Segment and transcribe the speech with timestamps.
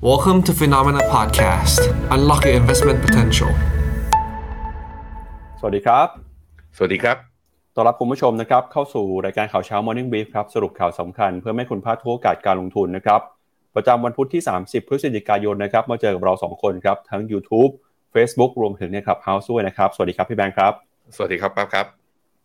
[0.00, 1.80] Welcome to Phenomena Podcast.
[2.14, 3.50] Unlock your investment potential.
[5.58, 6.08] สวัสดีครับ
[6.76, 7.16] สวัสดีครับ
[7.74, 13.20] ต้อนรับคุณผู้ชมนะครับ เข้าสู่รายการข่าวเช้า Morning Brief ครับ สรุปข่าวสำคัญเพื่อไม่ให้คุณพลาดทุกโอกาสการลงทุนนะครับ
[13.74, 17.70] ประจำวันพุธที่ 30 พฤศจิกายนนะครับ มาเจอกับเรา 2 คนครับ ทั้ง YouTube
[18.14, 20.72] Facebook รวมถึงเนี่ยครับ House ด้วยนะครับ สวัสดีครับ พี่แบงค์ครับ
[21.16, 21.86] สวัสดีครับปั๊บครับ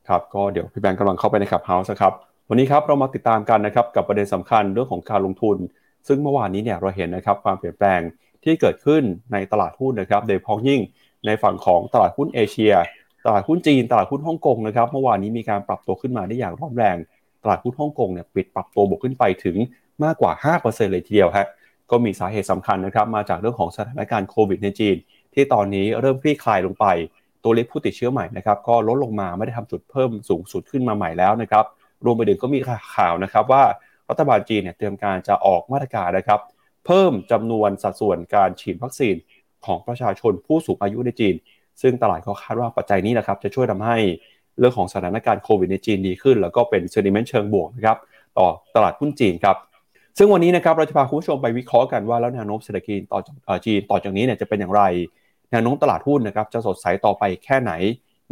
[0.07, 2.13] ครับ ก็เดี๋ยวพี่แบงค์กำลังเข้าไปในครับ House นะครับ
[2.49, 5.57] วันนี้ครับเรามาติดตามกันนะครับกับประเด็นสำคัญเรื่องของการลงทุน
[6.07, 8.01] ซึ่งเมื่อวานนี้เนี่ยเราเห็นนะครับความเปลี่ยนแปลง
[8.43, 9.03] ที่เกิดขึ้น
[9.33, 10.81] ในตลาดหุ้นนะครับโดยเฉพาะยิ่ง
[11.25, 12.73] ในฝั่งของตลาดหุ้นเอเชีย
[13.25, 16.97] ตลาดหุ้นจีน ตลาดหุ้นฮ่องกงนะครับเมื่อวานนี้มีการปรับตัวขึ้นมาได้อย่างร้อนแรง
[17.43, 19.57] ตลาดหุ้นฮ่องกงเนี่ยปิดปรับตัวบวกขึ้นไปถึง
[20.03, 20.31] มากกว่า
[20.61, 21.47] 5%เลยทีเดียวฮะ
[21.91, 24.95] ก็มีสาเหตุสำคัญนะครับมาจากเรื่องของสถานการณ์โควิดในจีน
[25.33, 26.85] ที่ตอนนี้เริ่มคลี่คลายลงไป
[27.43, 31.65] ตัวเลขผู้ติดเชื้อใหม่นะครับก็ลดลงมาไม่ได้ทำจุดเพิ่มสูงสุดขึ้นมาใหม่แล้วนะครับ
[32.05, 32.59] รวมไปถึงก็มี
[32.95, 33.63] ข่าวนะครับว่า
[34.09, 36.39] รัฐบาลจีนเนี่ยเตรียมการจะออกมาตรการนะครับ
[36.85, 39.15] เพิ่มจำนวนสัดส่วนการฉีดวัคซีน
[39.65, 41.35] ของประชาชนผู้สูงอายุในจีน
[41.81, 43.97] ซึ่งตลาดก็คาดว่าปัจจัยนี้นะครับจะช่วยทำให้
[44.59, 47.97] เรื่องของสถานการณ์โควิดในจีนดีขึ้น แล้วก็เป็นเซนิเมนต์เชิงบวกนะครับ
[48.37, 49.57] ต่อตลาดหุ้นจีนครับ
[50.17, 54.83] ซึ่งวันนี้นะครับเราจะพาคุณผู้ชมไปวิเคราะห์กันว่าแล้วแนวโน้มเศรษฐกิจต่อจากเอ่อจีนต่อจากนี้เนี่ยจะเป็นอย่างไร
[55.51, 57.71] แนวโน้มตลาดหุ้นนะครับจะสดใสต่อไปแค่ไหน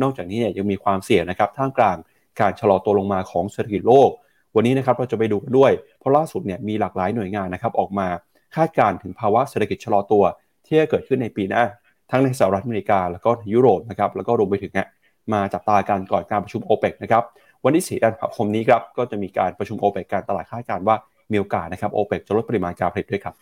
[0.02, 1.97] นอกจากนี้เนี่ยยังมีความเสี่ยงนะครับท่ามกลาง
[2.39, 4.09] การชะลอตัวลงมาของเศรษฐกิจโลก
[4.55, 8.07] วันนี้นะครับเราจะไปดูกันด้วย เพราะล่าสุดเนี่ยมีหลากหลายหน่วยงานนะครับออกมา
[8.55, 10.23] คาดการณ์ถึงภาวะเศรษฐกิจชะลอตัว
[10.66, 11.63] ที่จะเกิดขึ้นในปีหน้า
[12.11, 14.88] ทั้งในสหรัฐอเมริกาแล้วก็ยุโรปนะครับแล้วก็รวมไปถึงเนี่ย
[15.33, 17.23] มาจับตาการก่อนการประชุมโอเปกนะครับ
[17.66, 20.95] วันที่4ธันวาคมนี้ครับก็จะมีการประชุมโอเปกการตลาดคาดการณ์ว่า
[21.31, 23.36] มีโอกาสนะครับโอเปกจะลดปริมาณการผลิตด้วยครับ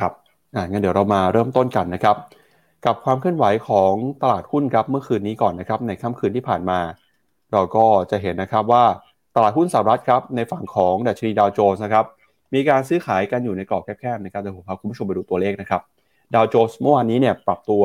[0.00, 0.12] ครับ
[0.54, 2.16] อ่างั้นเดี๋ยวเรามาเริ่มต้นกันนะครับ
[2.86, 6.78] กับความเคลื่อนไหวของตลาดหุ้นครับเมื่อคืนนี้ก่อนนะครับในค่ำคืนที่ผ่านมา
[7.52, 8.84] เราก็จะเห็นนะครับว่า
[9.36, 12.04] ตลาดหุ้นสหรัฐครับในฝั่งของดัชนีดาวโจนส์นะครับ
[12.54, 15.80] มีการซื้อขายกันอยู่ในกรอบแคบๆนะครับเดี๋ยวผมพาคุณผู้ชมไปดูตัวเลขนะครับ
[16.34, 17.82] ดาวโจนส์เมื่อวานนี้เนี่ยปรับตัว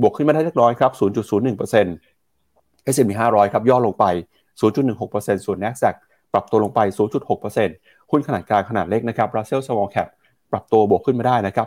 [0.00, 4.04] บวกขึ้นมาได้เล็กน้อยครับ 0.01% S&P 500 ครับย่อลงไป
[4.60, 5.94] 0.16%ส่วน NASDAQ
[6.32, 6.80] ปรับตัวลงไป
[7.46, 10.08] 0.6%หุ้นขนาดกลางขนาดเล็กนะครับ Russell Small Cap
[10.52, 11.66] ปรับตัวบวกขึ้นมาได้นะครับ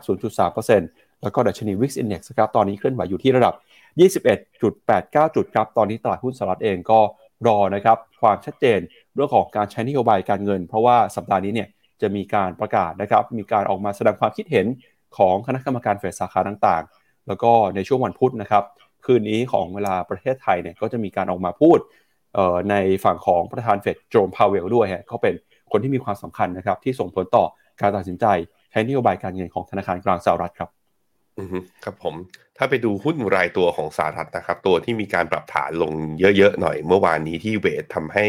[0.62, 3.54] 0.3%แล้วก็ดัชนี Wix Index ครับตอนนี้เคลื่อนไหวอยู่ที่ระดับ
[4.50, 7.00] 21.89 จุดครับ ตอนนี้ตลาดหุ้นสหรัฐเองก็
[7.48, 8.80] รอนะครับความชัดเจน
[9.16, 11.68] เรื่องของการใช้นโยบายการเงิน เพราะว่าสัปดาห์นี้เนี่ย
[12.02, 14.66] จะมีการประกาศนะครับ มีการออกมาแสดงความคิดเห็น
[15.18, 18.64] ของคณะกรรมการเฟดสาขาต่างๆ แล้วก็ในช่วงวันพุธนะครับ
[19.06, 21.80] คืนนี้ของเวลาประเทศไทยเนี่ยก็จะมีการออกมาพูด
[22.70, 25.34] ในฝั่งของประธานเฟดโจมพาวเวลด้วยฮะเขาเป็น
[25.72, 27.46] คนที่มีความสำคัญนะครับที่ส่งผลต่อ
[27.82, 28.26] การตัดสินใจ
[28.72, 30.70] ใช้นโยบายการเงินของธนาคารกลางสหรัฐครับ
[31.84, 32.16] ครับผม
[32.58, 35.92] ถ้าไปดูหุ้นรายตัวของสหรัฐนะครับ ตัวที่มีการปรับฐานลง
[36.38, 38.26] เยอะๆหน่อย เมื่อวานนี้ที่เวททำให้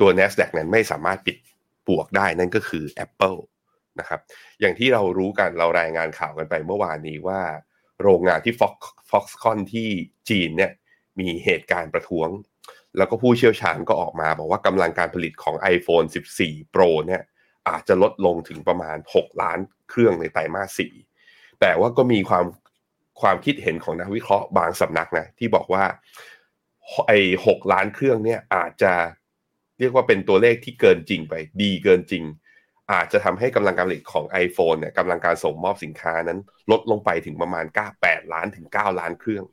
[0.00, 1.36] ตัว NASDAQ นั้นไม่สามารถปิด
[1.88, 3.38] บวกได้นั่นก็คือ Apple
[4.00, 4.20] นะครับ
[4.60, 7.40] อย่างที่เรารู้กันเรารายงานข่าวกันไปเมื่อวานนี้ว่า
[8.02, 8.74] โรงงานที่ Fox
[9.10, 9.88] Foxconn ที่
[10.28, 10.72] จีนเนี่ย
[11.20, 12.28] มีเหตุการณ์ประท้วง
[12.96, 16.06] แล้วก็ผู้เชี่ยวชาญก็ออกมา บอกว่ากำลังการผลิตของ iPhone
[16.40, 17.22] 14 Pro เนี่ย
[17.68, 19.58] อาจจะลดลงถึงประมาณ 6 ล้าน
[19.90, 21.13] เครื่องในไตรมาส4
[21.60, 22.44] แต่ว่าก็มีความ
[23.20, 25.84] ความคิดเห็นของนักวิเคราะห์บางสำนักนะที่บอกว่า
[27.08, 28.92] ไอ้6ล้านเครื่องเนี่ยอาจจะ
[29.78, 32.24] เรียกว่าเป็นตัวเลขที่เกินจริงไป ดีเกินจริง
[32.92, 36.38] อาจจะทำให้กำลังการผลิตของ iPhone เนี่ยกำลังการส่งมอบสินค้านั้น
[36.70, 39.44] ลดลงไปถึงประมาณ9 8ล้านถึง 9 ล้านเครื่อง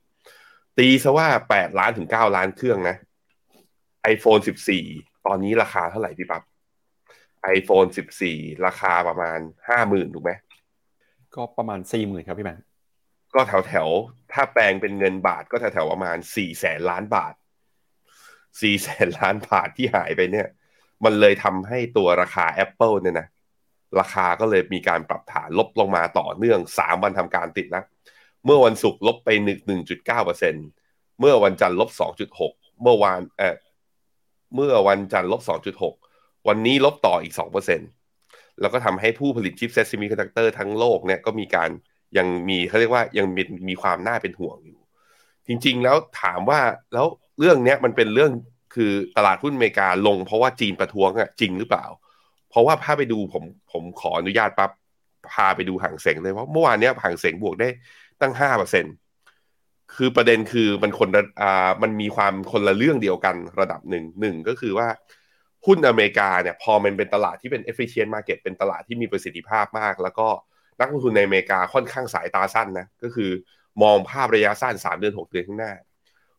[0.78, 2.98] ตีซะว่า 8 ล้านถึง 9 ล้านเครื่องนะ
[4.14, 4.42] iPhone
[4.84, 6.44] 14 ตอนนี้ราคาเท่าไหร่พี่ปับ๊บ
[7.58, 7.90] iPhone
[8.26, 9.40] 14 ราคาประมาณ
[9.70, 10.32] 50,000ถูกไหม
[11.36, 12.60] ก็ประมาณ40,000ครับพี่แมน
[13.36, 13.88] ก็แถวแถว
[14.34, 17.34] ถ้าแปลงเป็นเงินบาทก็แถวแถวประมาณ4แสนล้านบาท
[18.10, 20.48] 4แสนล้านบาทที่หายไปเนี่ย
[21.04, 23.28] มันเลยทำให้ตัวราคา Apple เนี่ยนะ
[24.00, 27.86] ราคาก็เลยมีการปรับฐานลบลงมาต่อเนื่อง 3 วันทำการติดแล้ว
[28.46, 29.30] เมื่อวันศุกร์ลบไป
[30.06, 31.90] 1.9%เมื่อวันจันทร์ลบ
[32.36, 33.56] 2.6 เมื่อวานเออ
[34.56, 35.42] เมื่อวันจันทร์ลบ
[35.92, 38.01] 2.6 วันนี้ลบต่ออีก 2%
[38.62, 41.70] แล้วก็ทำให้ผู้ผลิต chipset semiconductor ทั้งโลกเนี่ยก็มีการ
[42.18, 44.80] ยังมีเขาเรียกว่ายังมีมีความน่าเป็นห่วงอยู่
[45.48, 46.60] จริงๆแล้วถามว่า
[46.94, 47.08] แล้ว
[47.40, 48.32] เรื่องเนี้ยมันเป็นเรื่อง
[48.76, 51.86] คือตลาดหุ้นอเมริกาลงเพราะว่าจีนประท้วงอะจริงหรือเปล่า
[52.50, 54.72] เพราะว่าพาไปดูผมผมขออนุญาตปั๊บ
[55.32, 57.70] พาไปดูห่างเสงเลยเพราเมื่อวานเนี้ยห่างเสงบวกได้
[58.22, 58.86] ตั้งห้าเปอร์เซ็น
[59.96, 64.88] คือประเด็นคือมันคนละอ่ามันมีความคนละเรื่องเดียวกันระดับหนึ่งหนึ่งก็คือว่า
[65.66, 70.28] หุ้นอเมริกาเนี่ยพอมันเป็นตลาดที่เป็น efficient market เป็นตลาดที่มีประสิทธิภาพมาก แล้วก็
[70.80, 73.32] นักลงทุนในอเมริกาค่อนข้างสายตาสั้นนะก็คือ
[73.84, 75.74] มองภาพระยะสั้น 3 เดือน 6 เดือนข้างหน้า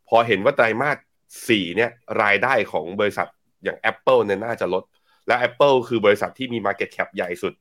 [0.09, 0.99] พอเห็นว่าไตรมาส
[1.37, 1.91] 4เนี่ย
[2.23, 3.29] รายได้ของบริษัท
[3.65, 4.85] อย่าง Apple เนี่ยน่าจะลด
[5.27, 7.55] และ Apple คือบริษัทที่มี Market Cap ใหญ่สุด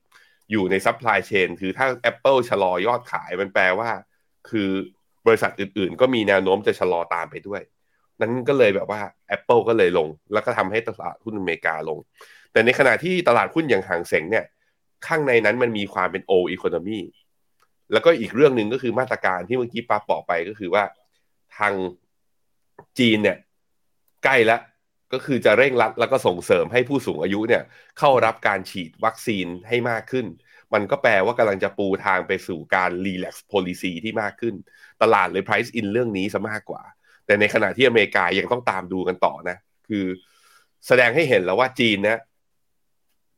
[0.50, 3.90] อยู่ใน supply chain คือถ้า Apple ชะลอยอดขายมันแปลว่า
[4.50, 4.70] คือ
[5.26, 7.62] บริษัทอื่นๆ ก็มีแนวโน้มจะชะลอตามไปด้วย
[8.22, 9.00] นั้นก็เลยแบบว่า
[9.36, 11.98] Apple ก็เลยลง แล้วก็ทำให้ตลาดหุ้นอเมริกาลง
[12.52, 14.44] แต่ในขณะที่ตลาดหุ้นอย่างฮั่งเส็งเนี่ย
[15.06, 17.00] ข้างในนั้นมันมีความเป็น old economy
[17.92, 20.84] แล้วก็อีกเรื่องหนึ่งก็คือมาตรการที่เมื่อกี้ป้าบอกไปก็คือว่า
[21.58, 21.74] ทาง
[22.98, 23.36] จีนเนี่ย
[24.24, 24.60] ใกล้แล้ว
[25.12, 27.62] ก็คือจะเร่งรัดแล้วก็ส่งเสริมให้ผู้สูงอายุเนี่ย
[27.98, 30.26] เข้ารับการฉีดวัคซีนให้มากขึ้น
[30.74, 34.54] มันก็แปลว่ากำลังจะปูทางไปสู่การ relax policy ที่มากขึ้น
[35.02, 36.82] ตลาดเลย price in เรื่องนี้ซะมากกว่า
[37.26, 39.56] แต่ในขณะที่อเมริกายังต้องตามดูกันต่อนะ
[39.88, 40.04] คือ
[40.86, 42.18] แสดงให้เห็นแล้วว่าจีนนะ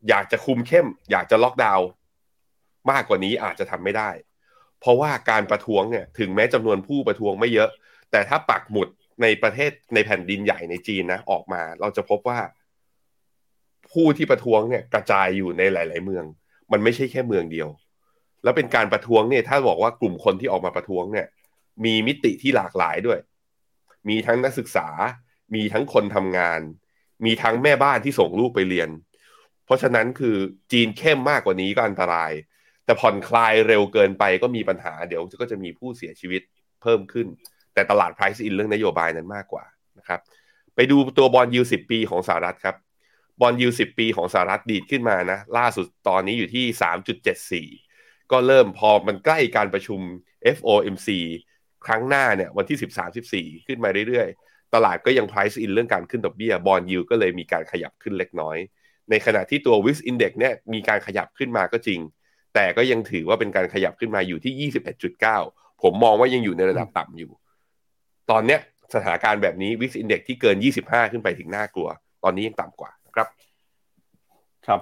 [0.08, 1.88] อยากจะคุมเข้ม อยากจะล็อกดาวน์
[2.90, 4.10] มากกว่านี้อาจจะทำไม่ได้
[4.81, 7.70] เพราะว่าการประท้วงเนี่ยถึงแม้จำนวนผู้ประท้วงไม่เยอะ
[8.10, 8.88] แต่ถ้าปักหมุด
[9.22, 12.38] ในประเทศในแผ่นดินใหญ่ในจีนนะออกมา เราจะพบว่า
[13.92, 16.25] ผู้ที่ประท้วงเนี่ยกระจายอยู่ในหลาย ๆ เมือง
[16.72, 17.69] มันไม่ใช่แค่เมืองเดียว
[18.42, 21.26] แล้วเป็นการประท้วงเนี่ยถ้าบอกว่ากลุ่มคนที่ออกมาประท้วงเนี่ย
[21.84, 23.19] มีมิติที่หลากหลายด้วย
[24.09, 24.89] มีทั้งนักศึกษา
[25.55, 26.61] มีทั้งคนทำงาน
[27.25, 28.91] มีทั้งแม่บ้านที่ส่งลูกไปเรียน
[29.65, 30.37] เพราะฉะนั้นคือ
[30.73, 32.33] จีนเข้มมากกว่านี้ก็อันตราย
[32.85, 36.43] แต่ผ่อนคลายเร็วเกินไปก็มีปัญหาเดี๋ยวก็จะมีผู้เสียชีวิต
[36.83, 37.27] เพิ่มขึ้น
[37.75, 39.65] แต่ตลาด price in เรื่องนโยบายนั้นมากกว่า
[39.99, 40.21] นะครับ
[40.75, 42.77] ไปดูตัวบอลยูสิบปีของสหรัฐครับ
[43.41, 47.69] บอลยูสิบปีของสหรัฐดีดขึ้นมานะ ล่าสุดตอนนี้อยู่ที่สามจุดเจ็ดสี่
[48.33, 50.01] ก็เริ่มพอมันใกล้การประชุม
[50.56, 51.09] FOMC
[51.86, 58.56] ครั้งหน้าเนี่ยวันที่ 13 14 ขึ้นมาเรื่อยๆ ตลาดก็ยัง price in เรื่องการขึ้นดอกเบี้ยบอลยูก็เลยมีการขยับขึ้นเล็กน้อย
[59.10, 62.00] ในขณะที่ตัว Wix Index เนี่ยมีการขยับขึ้นมาก็จริง
[62.54, 64.70] แต่ก็ยังถือว่าเป็นการขยับขึ้นมาอยู่ที่
[65.22, 67.31] 21.9 ผมมองว่ายังอยู่ในระดับต่ำอยู่
[68.31, 68.60] ตอนเนี้ย
[68.94, 71.88] สถานการณ์แบบนี้ Wix Index ที่เกิน 25 ขึ้นไปถึงน่ากลัว
[72.25, 73.28] ตอนนี้ยังต่ำกว่าครับ
[74.66, 74.81] ครับ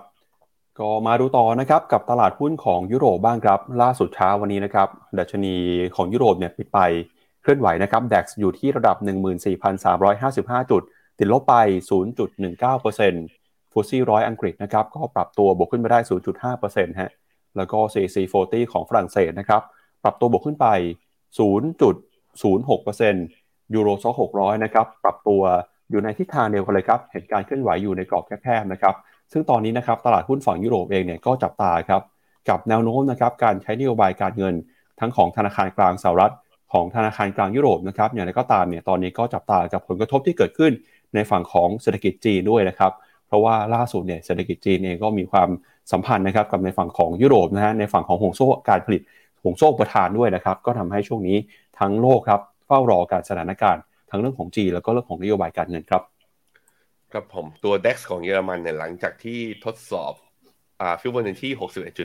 [0.81, 4.89] ก็มาดูต่อนะครับกับตลาดหุ้นของยุโรปบ้างครับ ล่าสุดเช้าวันนี้นะครับ
[5.19, 5.55] ดัชนี
[5.97, 6.79] ของยุโรปเนี่ยปิดไป
[7.43, 8.97] เคลื่อนไหวนะครับ DAX อยู่ที่ระดับ
[9.65, 10.83] 14,355 จุด
[11.19, 11.55] ติดลบไป
[12.61, 15.99] 0.19%ฟุตซี่ร้อยอังกฤษนะครับก็ปรับตัวบวกขึ้นมาได้
[16.51, 17.11] 0.5%ฮะ
[17.57, 19.63] แล้วก็ CAC 40 ของฝรั่งเศสนะครับ
[20.03, 20.67] ปรับตัวบวกขึ้นไป
[21.39, 25.43] 0.06%ยูโรซ็อก600 นะครับปรับตัว
[25.91, 28.95] อยู่ในทิศทางเดียวกันเลยครับเห็นการเคลื่อนไหวอยู่ในกรอบแคบๆนะครับ
[29.32, 32.02] ซึ่งตอนนี้นะครับตลาดหุ้นฝั่งยุโรปเองเนี่ยก็จับตาครับ
[32.49, 34.55] กับแนวโน้มนะครับการใช้นโยบายการเงิน
[35.00, 36.34] ทั้งของธนาคารกลางสหรัฐ
[36.73, 40.73] ของธนาคารกลางยุโรปนะครับอย่างไรก็ตามเนี่ยตอนนี้ก็จับตากับผลกระทบที่เกิดขึ้น
[41.14, 42.93] ในฝั่งของเศรษฐกิจจีนด้วยนะครับ
[43.29, 45.49] เพราะว่าล่าสุดเนี่ยเศรษฐกิจจีนเองก็มีความ
[45.93, 49.02] สัมพันธ์นะครับกับในฝั่งของยุโรปนะฮะในฝั่งของห่วงโซ่การผลิต
[49.43, 51.37] ห่วงโซ่ประทานด้วยนะครับก็ทำให้ช่วงนี้
[51.78, 56.02] ทั้งโลกครับเฝ้ารอการสถานการณ์ ทั้งเรื่องของจีนแล้วก็เรื่องของนโยบายการเงินครับ
[57.12, 60.12] ครับผมตัว DAX ของเยอรมันเนี่ยหลังจากที่ทดสอบ
[60.81, 61.53] อ่าฟิวเจอร์ที่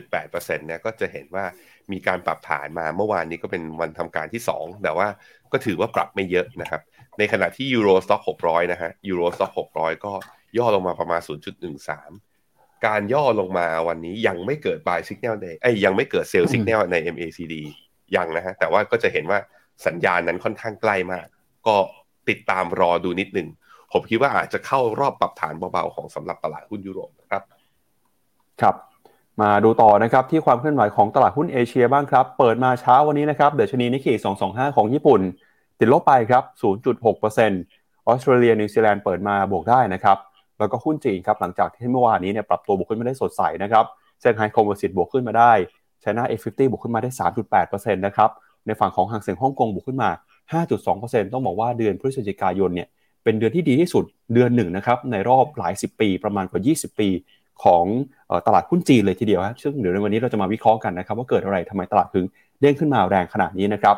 [0.02, 1.44] 61.8%เนี่ยก็จะเห็นว่า
[1.92, 5.08] มีการปรับฐานมาเมื่อวานนี้ก็เป็นวันทำการที่2แต่ว่า
[5.52, 6.82] ก็ถือว่าปรับไม่เยอะนะครับ
[7.18, 10.12] ในขณะที่ Euro Stoxx 600นะฮะ Euro Stoxx 600ก็
[10.58, 11.20] ย่อลงมาประมาณ
[12.02, 17.54] 0.13การย่อลงมาวันนี้ยังไม่เกิด buy signal ในไอ้ยยังไม่เกิด sell signal ใน MACD
[18.16, 19.38] ยังนะฮะแต่ว่าก็จะเห็นว่า
[19.86, 21.26] สัญญาณนั้นค่อนข้างใกล้มาก
[21.66, 21.76] ก็
[22.28, 23.48] ติดตามรอดูนิดนึง
[23.92, 27.42] ผมคิดว่าอาจจะเข้ารอบปรับฐานเบาๆของสำหรับตลาดหุ้นยุโรปนะครับ
[28.60, 28.74] ครับ
[29.40, 34.14] มาดูต่อนะครับที่ความเคลื่อนไหวของตลาดหุ้นเอเชียบ้างครับ เปิดมาเช้าวันนี้นะครับดัชนีนิกเกอิ
[34.46, 35.20] 225 ของญี่ปุ่น
[35.78, 36.42] ติดลบไปครับ
[37.02, 40.18] 0.6%ออสเตรเลียนิวซีแลนด์เปิดมาบวกได้นะครับ
[40.58, 43.84] แล้วก็หุ้นจีนครับหลังจากที่เมื่อวานนี้เนี่ยปรับตัวบวกขึ้นมาได้สดใสนะครับ
[44.20, 45.52] เซี่ยงไฮ้คอมโพสิตบวกขึ้นมาได้
[46.00, 47.10] ไชน่า A50 บวกขึ้นมาได้
[47.56, 48.30] 3.8%นะครับ
[48.66, 50.10] ในฝั่งของฮั่งเส็งฮ่องกงบวกขึ้นมา
[50.72, 52.88] 5.2%ต้องบอกว่าเดือนพฤศจิกายนเนี่ย
[53.28, 54.04] เป็นเดือนที่ดีที่สุด
[54.34, 57.08] เดือนหนึ่งนะครับในรอบหลาย 10 ปีประมาณกว่า 20 ปี
[57.64, 57.84] ของ
[58.46, 62.24] ตลาดหุ้นจีนเลยทีเดียวฮะซึ่งเดี๋ยวในวันนี้เราจะมาวิเคราะห์กันนะครับ ว่าเกิดอะไรทำไมตลาดถึง
[62.60, 63.96] เด้งขึ้นมาแรงขนาดนี้นะครับ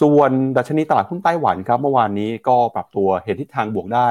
[0.00, 4.08] ส่วนดัชนีตลาดหุ้นไต้หวันครับ เมื่อวานนี้ก็ปรับตัวเห็นทิศทางบวกได้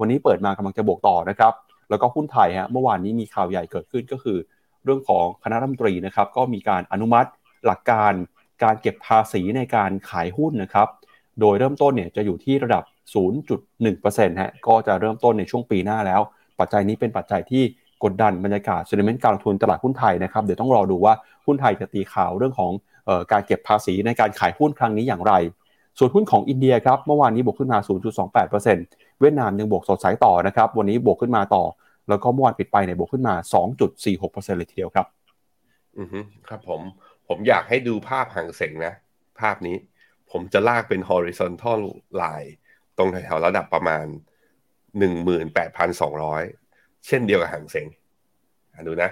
[0.00, 1.52] วันนี้เปิดมากำลังจะบวกต่อนะครับ
[1.90, 4.38] แล้วก็หุ้นไทยฮะเมื่อวานนี้มีข่าวใหญ่เกิดขึ้นก็คือ
[4.84, 7.28] เรื่องของคณะรัฐมนตรีนะครับ ก็มีการอนุมัติ
[7.66, 8.12] หลักการ
[8.62, 10.88] การเก็บภาษีในการขายหุ้นนะครับ
[11.40, 12.82] โดยเริ่มต้นเนี่ยจะอยู่ที่ระดับ
[13.62, 16.20] 0.1%ฮะก็จะเริ่มต้นในช่วงปีหน้าแล้ว
[16.60, 17.62] ปัจจัยนี้เป็นปัจจัยที่
[18.04, 21.14] กดดันบรรยากาศเซนิเมนต์การลงทุนตลาดหุ้นไทยนะครับเดี๋ยวต้องรอดูว่า
[21.46, 22.72] หุ้นไทยจะตีข่าวเรื่องของ
[23.08, 25.32] ออการเก็บภาษีในการขายหุ้นครั้งนี้อย่างไร
[25.98, 27.78] ส่วนหุ้นของอินเดียครับเมื่อวานนี้บวกขึ้นมา
[28.48, 31.64] 0.28%เวียดนามยังบวกสดใสต่อนะครับวันนี้บวกขึ้นมาต่อ
[32.08, 33.34] แล้วก็เมื่อวานปิดไปเนี่ยบวกขึ้นมา
[33.96, 35.06] 2.46%เลยทีเดียวครับ
[35.98, 36.80] อือฮึครับผม
[37.28, 38.94] ผมอยากให้ดูภาพห่างเสงนะ
[39.40, 39.76] ภาพนี้
[40.30, 41.80] ผมจะลากเป็น horizontal
[42.20, 42.52] line
[42.98, 44.06] ตรงแถวระดับประมาณ
[45.30, 47.86] 18,200 เช่นเดียวกับหางเสง
[48.88, 49.10] ดูนะ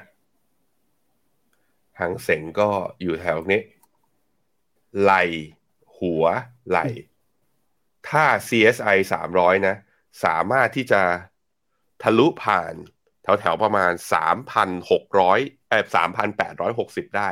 [2.00, 2.68] หางเสงก็
[3.02, 3.60] อยู่แถวนี้
[5.00, 5.12] ไหล
[5.98, 6.24] หัว
[6.68, 6.78] ไหล
[8.08, 8.96] ถ้า CSI
[9.32, 9.76] 300 นะ
[10.24, 11.02] สามารถที่จะ
[12.02, 12.74] ทะลุผ่าน
[13.22, 13.92] แถวแถวประมาณ
[14.60, 15.84] 3,600เอ่อ
[16.50, 17.30] 3,860 ได้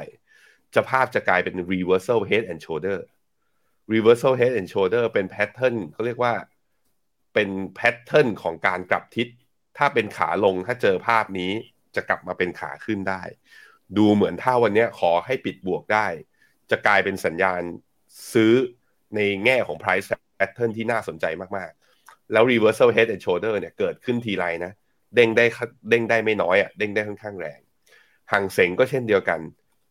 [0.75, 2.99] จะภาพจะกลายเป็น reversal head and shoulder
[3.93, 6.35] reversal head and shoulder เป็นแพทเทิร์นเขาเรียกว่า
[7.35, 9.29] เป็นแพทเทิร์นของการกลับทิศ
[9.79, 11.53] ถ้าเป็นขาลงถ้าเจอภาพนี้
[11.97, 13.23] จะกลับมาเป็นขาขึ้นได้
[13.97, 16.07] ดูเหมือนถ้าวันนี้ขอให้ปิดบวกได้
[16.71, 17.61] จะกลายเป็นสัญญาณ
[18.33, 18.53] ซื้อ
[19.17, 20.07] ในแง่ของ price
[20.39, 21.27] pattern ที่น่าสนใจ
[21.57, 24.73] มากๆ แล้ว reversal head and shoulder เนี่ยเกิดขึ้นทีไรนะ
[25.15, 25.45] เด้งได้
[25.91, 27.61] เด้งได้ไม่น้อยอะเด้งได้ค่อนข้างแรง
[28.33, 29.41] ห่างเสงก็เช่นเดียวกัน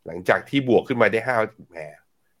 [0.06, 1.36] หลังจากที่บวกขึ้นมาได้ห้า
[1.70, 1.78] แหม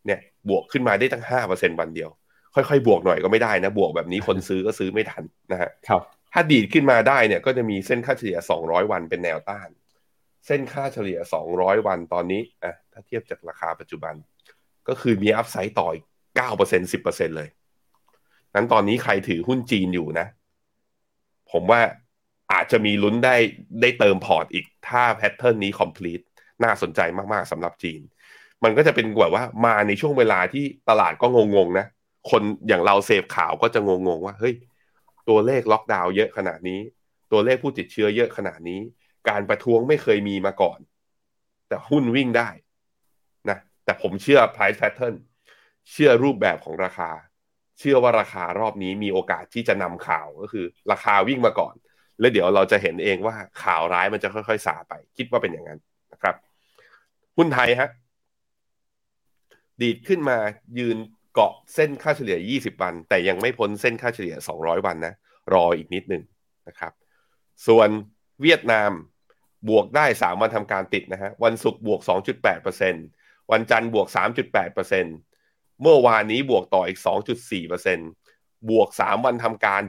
[0.06, 2.10] เนี่ย บวกขึ้นมาได้ตั้งห้าเปอร์เซ็นวันเดียว
[2.54, 9.68] ค่อยๆ บวกหน่อยก็ไม่ได้นะ บวกแบบนี้คนซื้อก็ซื้อไม่ทันนะฮะครับถ้าดีดขึ้นมาได้เนี่ยก็จะมีเส้นค่าเฉลี่ย 200 วันเป็นแนวต้าน
[10.46, 11.18] เส้นค่าเฉลี่ย
[11.52, 14.14] 200 วันตอนนี้อะถ้าเทียบจากราคาปัจจุบัน
[14.88, 16.04] ก็คือมี upside ต่ออีก
[16.48, 17.48] 9% 10%เลย
[18.54, 20.26] นั้นตอนนี้ใครถือหุ้นจีนอยู่นะ
[21.52, 21.80] ผมว่า
[22.52, 23.36] อาจจะมีลุ้นได้
[23.80, 26.24] ได้เติมพอร์ตอีกถ้า pattern นี้ complete
[26.64, 27.00] น่าสนใจ
[27.32, 28.00] มาก ๆสำหรับจีน
[28.64, 31.86] มันก็จะเป็นแบบว่ามาในช่วงเวลาที่ตลาดก็งงๆนะ
[32.30, 34.54] คนอย่างเราเสพข่าวก็จะงงๆว่าเฮ้ย
[35.28, 36.80] ตัวเลขล็อกดาวน์เยอะขนาดนี้
[37.32, 38.80] ตัวเลขผู้ติดเชื้อเยอะขนาดนี้
[39.28, 40.78] การประท้วงไม่เคยมีมาก่อน
[41.68, 42.48] แต่หุ้นวิ่งได้
[43.50, 45.14] นะแต่ผมเชื่อ price pattern
[45.92, 47.10] เชื่อรูปแบบของราคา
[47.78, 51.74] เชื่อว่าราคารอบนี้มีโอกาสที่จะนำข่าวก็คือ ราคาวิ่งมาก่อน
[52.20, 55.78] แล้วเดี๋ยวเราจะเห็นเองว่าข่าวร้ายมันจะค่อยๆสาไป คิดว่าเป็นอย่างนั้น
[56.12, 56.34] นะครับ
[57.36, 57.90] หุ้นไทยฮะ
[59.82, 60.38] ดีดขึ้นมา
[60.78, 60.96] ยืน
[61.34, 65.14] เกาะเส้นค่าเฉลี่ย 20 วัน แต่ยังไม่พ้นเส้นค่าเฉลี่ย 200 วันนะ
[65.54, 66.22] รออีกนิดหนึ่ง
[66.68, 66.92] นะครับ
[67.66, 67.88] ส่วน
[68.42, 68.90] เวียดนาม
[69.68, 72.00] บวกได้ 3 วันทำการติดนะฮะ วันศุกร์บวก
[72.76, 77.00] 2.8%วันจันทร์บวก 3.8%เมื่อวานนี้บวกต่ออีก
[77.64, 79.82] 2.4%บวก 3 วันทำการ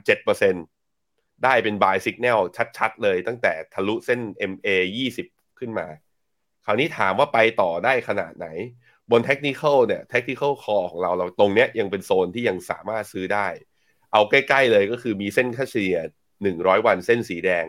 [0.68, 2.39] 7%ได้เป็น buy signal
[2.77, 4.20] ชัดๆ เลยตั้งแต่ทะลุเส้น
[4.51, 4.70] MA
[5.18, 5.88] 20 ขึ้นมา
[6.65, 8.48] คราวนี้ถามว่าไปต่อได้ขนาดไหน
[9.12, 13.47] บนเทคนิคเนี่ยเทคนิคคอของเราเราตรงเนี้ยยังเป็นโซนที่ยังสามารถซื้อได้
[14.13, 15.97] เอาใกล้ ๆ เลยก็คือมีเส้นค่าเฉลี่ย
[16.43, 17.65] 100 วันเส้นสีแดง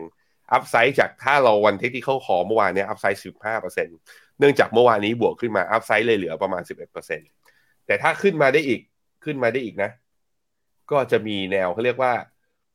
[0.53, 3.21] อัพไซด์จากถ้าเราวันเทคนิคคอเมื่อวานเนี้ยอัพไซด์
[3.61, 6.61] 15%เนื่องจากเมื่อวานนี้บวกขึ้นมาอัพไซด์เลยเหลือประมาณ
[7.23, 8.81] 11%แต่ถ้าขึ้นมาได้อีก
[9.23, 9.91] ขึ้นมาได้อีกนะ
[10.91, 12.13] ก็จะมีแนวเขาเรียกว่า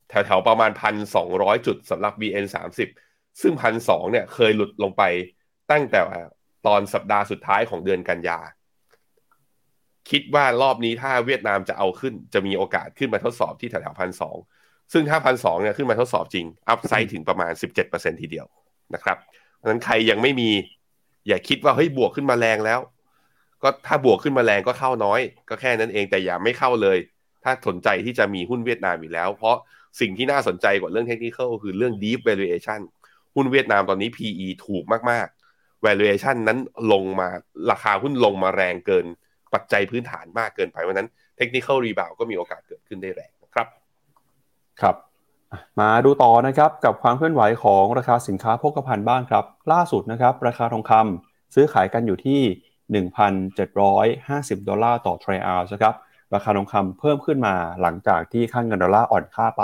[0.09, 0.71] แถวๆประมาณ
[1.13, 2.45] 1,200 จุดสำหรับ BN
[2.93, 3.53] 30 ซึ่ง
[3.83, 5.03] 1,200เนี่ยเคยหลุดลงไป
[5.71, 6.01] ตั้งแต่
[6.67, 8.39] ตอนสัปดาห์สุดท้ายของเดือนกันยา
[10.09, 14.37] คิดว่ารอบนี้ถ้าเวียดนามจะเอาขึ้น จะมีโอกาสขึ้นมาทดสอบที่แถวๆพันสอง
[14.93, 17.51] ซึ่งถ้าพันสองเนี่ยขึ้นมาทดสอบจริง อัพไซด์ถึงประมาณ
[17.87, 18.45] 17%ทีเดียว
[18.93, 19.17] นะครับ
[19.57, 20.49] เพราะนั้นใครยังไม่มี
[21.27, 22.79] อย่าคิดว่าเฮ้ยบวกขึ้นมาแรงแล้ว
[23.63, 26.97] ก็ถ้าบวกขึ้นมาแรงก็เข้าน้อย ก็แค่นั้นเองแต่อย่าไม่เข้าเลย
[27.43, 29.55] ถ้าสนใจที่จะมีหุ้นเวียดนามอยู่แล้ว เพราะ
[29.99, 32.79] สิ่งที่น่าสนใจกว่าเรื่องเทคนิคคือเรื่อง deep valuation
[33.35, 35.27] หุ้นเวียดนามตอนนี้ PE ถูกมาก
[35.85, 36.59] valuation นั้น
[36.91, 37.27] ลงมา
[37.71, 39.05] ราคาหุ้นลงมาแรงเกิน
[39.53, 41.07] ปัจจัยพื้นฐานมากเกินไปวันนั้น
[41.39, 43.67] technical rebound ก็มีโอกาสเกิดขึ้นได้แรงนะครับ
[44.81, 44.95] ครับ
[45.79, 52.41] มาดูต่อนะครับกับความเคลื่อนไหวของราคาสินค้าโภคภัณฑ์บ้างครับ ล่าสุดนะครับราคาทองคำซื้อขายกันอยู่ที่
[53.03, 55.95] 1,750 ดอลลาร์ต่อทรอยออนซ์นะครับ
[56.33, 59.63] ราคาทองคำเพิ่มขึ้นมาหลังจากที่ค่าเงินดอลลาร์อ่อนค่าไป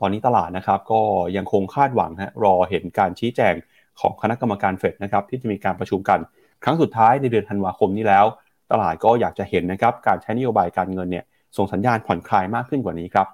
[0.00, 1.02] ตอนนี้ตลาดนะครับก็
[1.36, 3.54] ยังคงคาดหวังฮะรอเห็นการชี้แจง
[4.02, 6.18] ของคณะกรรมการเฟดนะครับที่จะมีการประชุมกัน
[6.64, 8.24] ครั้งสุดท้ายในเดือนธันวาคมนี้แล้ว
[8.70, 11.24] ตลาดก็อยากจะเห็นนะครับการใช้นโยบายการเงินเนี่ย
[11.56, 13.26] ส่งสัญญาณผ่อนคลายมากขึ้นกว่านี้ครับ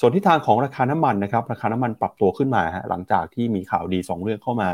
[0.00, 4.68] ส่วนที่ทางของราคาน้ำมันนะครับราคาน้ำมันปรับตัวขึ้นมาฮะหลังจากที่มีข่าวดี 2 เรื่องเข้ามา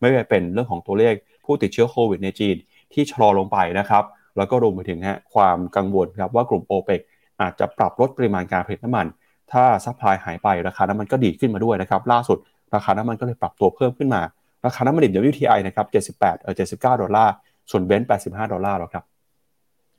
[0.00, 1.14] ไม่ว่าเป็นเรื่องของตัวเลข
[1.44, 2.56] ผู้ติดเชื้อโควิดในจีน
[2.92, 4.04] ที่ชะลอลงไปนะครับ
[4.36, 7.00] แล้วก็รวมไปถึงฮะความกังวลครับว่ากลุ่มโอเปก
[7.40, 9.06] อาจจะปรับลดปริมาณการผลิตน้ำมัน
[9.52, 12.38] ถ้า supply หายไปราคาน้ำมันก็ดีขึ้นมาด้วยนะครับล่าสุด
[12.74, 14.22] ราคาน้ำมันก็เลยปรับตัวเพิ่มขึ้นมา
[14.66, 15.86] ราคาน้ำมันดิบ WTI นะครับ
[16.18, 17.34] 78เออ79 ดอลลาร์
[17.70, 19.04] ส่วนเบรนท์85 ดอลลาร์แล้วครับ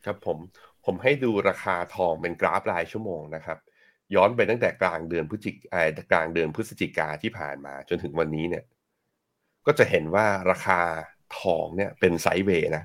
[0.05, 0.37] ครับผม
[0.85, 3.57] ผมให้ดูราคาทองเป็นกราฟรายชั่วโมงนะครับ
[4.15, 8.63] ย้อนไปตั้งแต่กลางเดือนพฤศจิกากลางเดือนพฤศจิกาที่ผ่านมาจนถึงวันนี้เนี่ย
[9.65, 10.79] ก็จะเห็นว่าราคา
[11.39, 12.83] ทองเนี่ยเป็น sideway นะ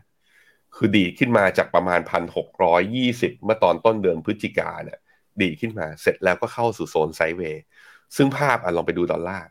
[0.76, 4.98] คือดีขึ้นมาจากประมาณพันหกร้อยยี่สิบเมื่อตอนต้นเดือนพฤศจิกาเนี่ย
[5.42, 7.62] ดีขึ้นมา เสร็จแล้วก็เข้าสู่โซน sideway
[8.16, 9.46] ซึ่งภาพอะลองไปดูดอลลาร์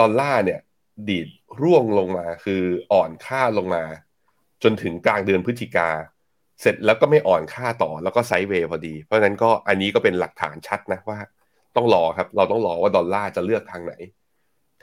[0.00, 0.60] ดอลลาร์เนี่ย
[1.08, 1.28] ดีด
[1.60, 3.82] ร่วงลงมาคืออ่อนค่าลงมา
[4.62, 5.90] จนถึงกลางเดือนพฤศจิกา
[6.60, 11.18] เสร็จแล้วก็ไม่อ่อนค่าต่อแล้วก็ sideway พอดี เพราะฉะนั้นก็อันนี้ก็เป็นหลักฐานชัดนะว่า
[11.76, 13.94] ต้องรอครับ เราต้องรอว่าดอลลาร์จะเลือกทางไหน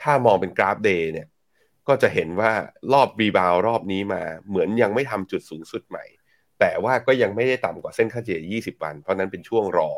[0.02, 1.26] ถ้ามองเป็นกราฟ day เนี่ย
[1.88, 2.50] ก็จะเห็นว่า
[2.92, 6.04] รอบ rebound รอบนี้มา เหมือนยังไม่ทำจุดสูงสุดใหม่
[6.60, 9.90] แต่ว่าก็ยังไม่ได้ต่ำกว่าเส้นค่าเฉลี่ย 20 วัน เพราะนั้นเป็นช่วงรอ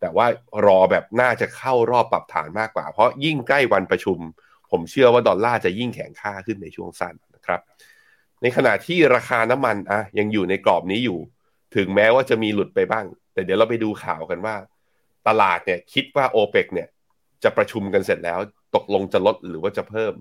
[0.00, 0.26] แต่ว่า
[0.66, 4.18] รอแบบน่าจะเข้ารอบปรับฐานมากกว่า เพราะยิ่งใกล้วันประชุม
[4.70, 7.60] ผมเชื่อว่าดอลลาร์จะยิ่งแข็งค่าขึ้นในช่วงสั้นนะครับ
[8.42, 11.18] ในขณะที่ราคาน้ำมันอะยังอยู่ในกรอบนี้อยู่
[11.76, 14.56] ถึงแม้ว่าจะมีหลุดไปบ้าง แต่เดี๋ยวเราไปดูข่าวกันว่า
[15.28, 16.88] ตลาดเนี่ยคิดว่าโอเปกเนี่ย
[17.44, 18.38] จะประชุมกันเสร็จแล้ว
[18.74, 20.12] ตกลงจะลดหรือว่าจะเพิ่ม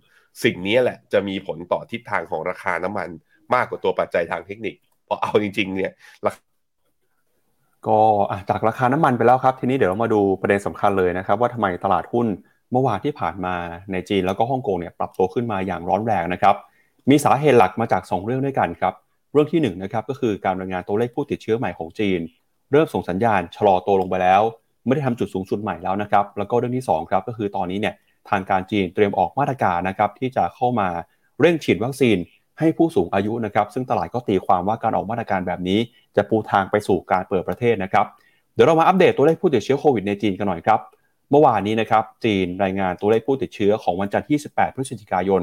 [0.44, 3.10] สิ่งนี้แหละจะมีผลต่อทิศทางของราคาน้ำมัน
[3.54, 4.76] มากกว่าตัวปัจจัยทางเทคนิค
[5.08, 5.92] พราะเอาจริงๆเนี่ย
[6.26, 6.47] ราคา
[7.88, 8.00] ก็
[8.50, 12.28] จากราคาน้ำมันไปแล้วครับ ทีนี้เดี๋ยวเรามาดูประเด็นสำคัญเลยนะครับ ว่าทำไมตลาดหุ้น
[12.72, 13.56] เมื่อวานที่ผ่านมา
[13.92, 16.56] ในจีนแล้วก็ฮ่องกงเนี่ยปรับตัวขึ้นมาอย่างร้อนแรงนะครับ
[17.10, 18.94] มีสาเหตุหลักมาจาก 2 เรื่องด้วยกันครับ
[19.32, 22.20] เรื่องที่1นงนะครับก็คือการรายงานตัวเลขผู้ติดเชื้อใหม่ของจีน
[22.72, 24.42] เริ่มส่งสัญญาณชะลอตัวลงไปแล้ว
[24.86, 27.96] ไม่ได้ทำจุดสูงสุดใหม่แล้วนะครับ แล้วก็เรื่องที่2ครับก็คือตอนนี้เนี่ย
[28.30, 30.88] ทางการจีนเตรียมออกมาตรการนะครับที่จะเข้ามา
[31.40, 32.18] เร่งฉีดวัคซีน
[32.60, 35.80] ให้ผู้สูงอายุนะครับ ซึ่งตลาดก็ตีความว่าการออกมาตรการแบบนี้
[36.16, 38.06] จะปูทางไปสู่การเปิดประเทศนะครับ
[38.54, 40.80] เดี๋ยวเรามาอัปเดตตัวเลขผู้ติดเชื้อโควิดในจีนกันหน่อยครับ
[41.32, 45.42] เมื่อวานนี้นะครับจีนรายงานตัวเลขผู้ติดเชื้อของวันจันทร์ที่ 18 พฤศจิกายน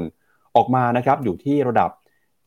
[0.55, 1.91] ออกมานะครับอยู่ที่ระดับ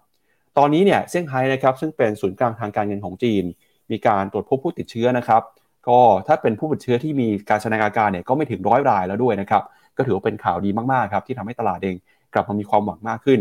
[0.58, 3.44] ตอนนี้เนี่ยเซี่ยงไฮ้นะครับซึ่งเป็นศูนย์กลางทางการเงินของจีน
[3.92, 5.42] มีการตรวจพบผู้ติดเชื้อนะครับ
[5.88, 9.64] ก็ถ้าเป็นผู้ติดเชื้อที่มีการแสดงอาการเนี่ยก็ไม่ถึงร้อยรายแล้วด้วยนะครับ
[9.98, 11.96] ก็ถือว่าเป็นข่าวดีมากๆครับที่ทำให้ตลาดเอง
[12.34, 13.40] กลับมามีความหวังมากขึ้น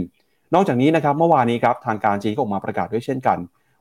[0.55, 3.39] นอกจากนี้นะครับเมื่อวานนี้ครับทางการจีนก็ออกมาประกาศด้วยเช่นกัน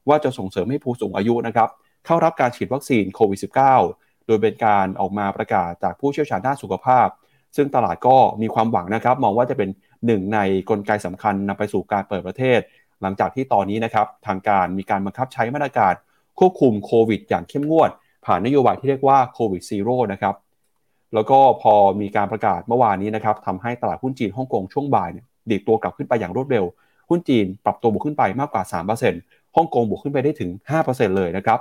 [0.08, 1.70] ว่าจะส่งเสริมให้ผู้สูงอายุนะครับ
[2.06, 3.40] เข้ารับการฉีดวัคซีนโควิด
[3.84, 7.08] -19 โดยเป็นการออกมาประกาศจากผู้เชี่ยวชาญด้านสุขภาพ
[7.56, 9.70] ซึ่งตลาดก็มีความหวังนะครับ มองว่าจะเป็น
[10.06, 12.60] หนึ่งในกลไกสำคัญนำไปสู่การเปิดประเทศ
[13.04, 15.94] หลังจากที่ตอนนี้นะครับทางการมีการบังคับใช้มาตรการ
[16.40, 17.90] ควบคุมโควิด อย่างเข้มงวด
[18.26, 20.36] ผ่านนโยบายที่เรียกว่าโควิด zero นะครับ
[21.14, 26.66] แล้วก็พอมีการประกาศเมื่อวานนี้นะครับทำให้ตลาดหุ้นจีนฮ่องกงช่วงบ่ายเนี่ยดีดตัวกลับขึ้นไปอย่างรวดเร็ว
[27.10, 28.64] หุ้นจีนปรับตัวบวกขึ้นไปมากกว่า
[29.10, 30.50] 3%ฮ่องกงบวกขึ้นไปได้ถึง
[30.84, 31.60] 5%เลยนะครับ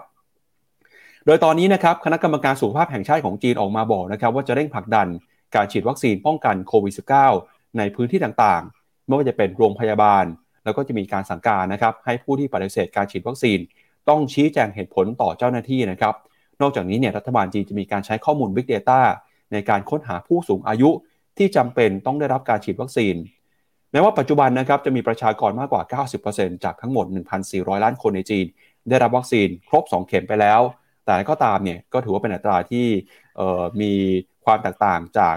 [1.27, 5.07] โดยตอนนี้นะครับคณะกรรมการสุขภาพแห่งชาติของจีนออกมาบอกนะครับว่าจะเร่งผลักดัน
[5.55, 6.95] การฉีดวัคซีนป้องกันโควิด
[7.37, 10.25] -19 ในพื้นที่ต่างๆ ไม่ว่าจะเป็นโรงพยาบาล
[10.65, 13.59] แล้วก็จะมีการสั่งการนะครับให้ผู้ที่ปฏิเสธการฉีดวัคซีน
[14.09, 16.15] ต้องชี้แจงเหตุผลต่อเจ้าหน้าที่นะครับ
[16.61, 19.01] นอกจากนี้เนี่ยรัฐบาลจีนจะมีการใช้ข้อมูล Big Data
[19.53, 20.91] ในการค้นหาผู้สูงอายุ
[21.39, 23.15] ที่จำเป็นต้องได้รับการฉีดวัคซีน
[23.93, 27.07] แม้ว่าปัจจุบันนะครับจะมีประชากรมากกว่า 90%จากทั้งหมด
[27.45, 28.47] 1,400 ล้านคนในจีน
[28.89, 30.61] ได้รับวัคซีนครบ 2 เข็มไปแล้ว
[31.07, 32.87] แต่ก็ตามเนี่ยก็ถือว่าเป็นอัตราที่
[33.81, 33.93] มี
[34.45, 35.37] ความแตกต่างจาก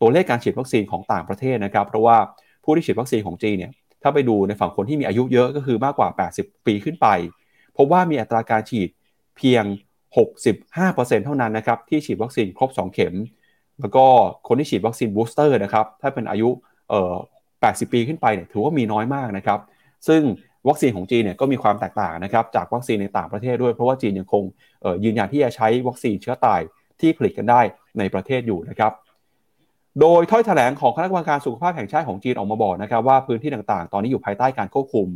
[0.00, 2.16] ตัวเลขการฉีดวัคซีนของต่างประเทศนะครับ เพราะว่า
[2.64, 6.08] ผู้ที่ฉีดวัคซีนของจีนเนี่ย ถ้าไปดูในฝั่งคนที่มีอายุเยอะก็คือมากกว่า
[6.38, 7.06] 80 ปีขึ้นไป
[7.76, 8.88] พบว่ามีอัตราการฉีด
[9.36, 9.64] เพียง
[10.44, 13.14] 65%เท่านั้นนะครับที่ฉีดวัคซีนครบ 2 เข็ม
[13.80, 14.04] แล้วก็
[14.48, 16.48] คนที่ฉีดวัคซีน booster นะครับถ้าเป็นอายุ
[16.88, 17.14] เอ่อ
[17.52, 19.58] 80 ปีขึ้นไปเนี่ยถือว่ามีน้อยมากนะครับ
[20.08, 20.22] ซึ่ง
[20.68, 24.44] วัคซีนของจีนเนี่ยก็มีความแตกต่างนะครับจากวัคซีนในต่างประเทศด้วยเพราะว่าจีนยังคง
[25.04, 26.60] ยืนยันที่จะใช้วัคซีนเชื้อตาย
[27.00, 27.60] ที่ผลิตกันได้
[27.98, 28.92] ในประเทศอยู่นะครับ
[30.00, 35.06] โดยถ้อยแถลงของคณะกรรมการสุขภาพแห่งชาติของจีนออกมาบอกนะครับว่าพื้นที่ต่างๆ ตอนนี้อยู่ภายใต้การควบคุม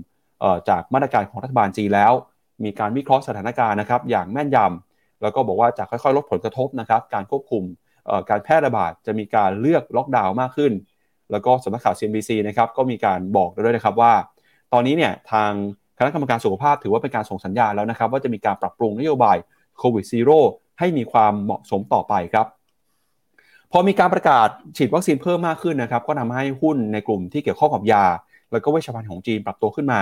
[0.68, 2.12] จากมาตรการของรัฐบาลจีนแล้ว
[2.64, 7.62] มีการวิเคราะห์สถานการณ์นะครับอย่างแม่นยำแล้วก็บอกว่าจะค่อยๆ ลดผลกระทบนะครับการควบคุม
[8.30, 10.72] การแพร่ระบาดจะมีการเลือกล็อกดาวน์มากขึ้น
[11.30, 14.12] แล้วก็สำนักข่าว CNBC นะครับก็มีการบอกด้วยนะครับว่า
[14.72, 15.50] ตอนนี้เนี่ยทาง
[15.98, 19.36] คณะกรรมการสุขภาพถือว่าเป็นการส่งสัญญาณแล้วนะครับว่าจะมีการปรับปรุงนโยบาย
[19.78, 20.38] โควิดซีโร่
[20.78, 22.46] ให้มีความเหมาะสมต่อไปครับ
[23.76, 28.04] พอมีการประกาศฉีดวัคซีนเพิ่มมากขึ้นนะครับ ก็ทำให้หุ้นในกลุ่มที่เกี่ยวข้องกับยา
[28.52, 30.00] แล้วก็เวชภัณฑ์ของจีนปรับตัวขึ้นมา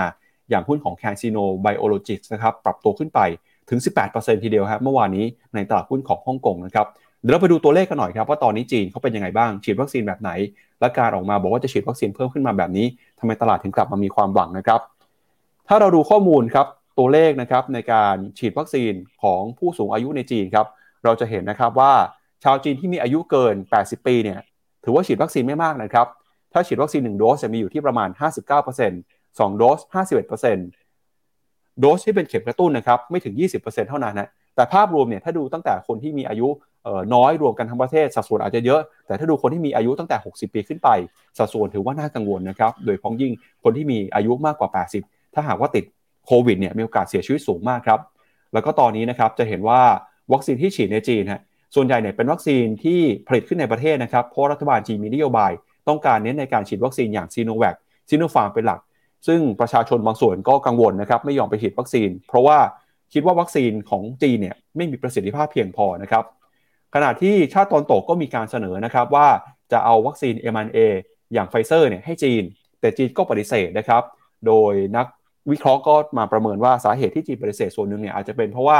[0.49, 3.19] อย่างหุ้นของแคนซิโนไบโอโลจิกส์นะครับปรับตัวขึ้นไป
[3.69, 3.79] ถึง
[4.11, 6.87] 18%ทีเดียวครับเมื่อวานนี้ในตลาดหุ้นของฮ่องกงนะครับ
[7.19, 10.31] เดี๋ยวเราไปดูตัวเลขกันหน่อยครับว่าตอนนี้จีนเขาเป็นยังไงบ้างฉีดวัคซีนแบบไหน
[10.79, 12.85] และการออกมาบอกว่าจะฉีดวัคซีนเพิ่มขึ้นมาแบบนี้
[13.19, 14.79] ทำไมตลาดถึงกลับมามีความหวังนะครับ
[15.67, 20.67] ถ้าเราดูข้อมูลครับตัวเลขนะครับในการฉีดวัคซีนของผู้สูงอายุในจีนครับ
[21.03, 21.93] เราจะเห็นนะครับว่า
[22.43, 24.39] ชาวจีนที่มีอายุเกิน 80 ปีเนี่ย
[24.83, 26.07] ถือว่าฉีดวัคซีนไม่มากนะครับ
[26.53, 28.09] ถ้าฉีดวัคซีน 1 โดสจะมีอยู่ที่ประมาณ
[28.69, 29.79] 59% 2 โดส
[30.95, 36.47] 51%โดสที่เป็นเข็มกระตุ้นนะครับไม่ถึง 20%เท่านั้นนะแต่ภาพรวมเนี่ยถ้าดูตั้งแต่คนที่มีอายุ
[37.13, 40.89] น้อยรวมกันทั้งประเทศสัดส่วนอาจจะเยอะ แต่ถ้าดูคนที่มีอายุตั้งแต่ 60 ปีขึ้นไป
[41.37, 43.31] สัดส่วนถือว่าน่ากังวลนะครับ โดยพ้องยิ่ง
[43.63, 44.69] คนที่มีอายุมากกว่า
[45.01, 45.85] 80 ถ้าหากว่าติด
[46.25, 47.99] โควิดเนี่ยมีโอกาสเสียชีวิตสูงมากครับ
[48.53, 49.81] แล้วก็ตอนนี้นะครับจะเห็นว่า
[50.33, 51.41] วัคซีนที่ฉีดในจีนฮะ
[51.75, 55.51] ส่วนใหญ่เนี่ยเป็นวัคซีนที่ผลิตขึ้นในประเทศนะครับ เพราะรัฐบาลจีนมีนโยบาย
[55.87, 57.75] ต้องการเน้นในการฉีดวัคซีนอย่างซีโนแวค
[58.09, 58.79] ซีโนฟาร์มเป็นหลัก
[59.27, 62.57] ซึ่งประชาชนบางส่วนก็กังวลนะครับไม่ยอมไปฉีดวัคซีน เพราะว่า
[63.13, 66.23] คิดว่าวัคซีนของจีนเนี่ยไม่มีประสิทธิภาพเพียงพอนะครับ
[66.95, 69.27] ขณะที่ชาติตะวันตกก็มีการเสนอนะครับว่า
[69.71, 70.79] จะเอาวัคซีน mRNA
[71.33, 72.43] อย่างไฟเซอร์เนี่ยให้จีน
[72.79, 74.03] แต่จีนก็ปฏิเสธนะครับ
[74.47, 75.07] โดยนัก
[75.51, 78.79] วิเคราะห์ก็มาประเมินว่าสาเหตุที่จีนปฏิเสธส่วนหนึ่งเนี่ยอาจจะเป็นเพราะว่า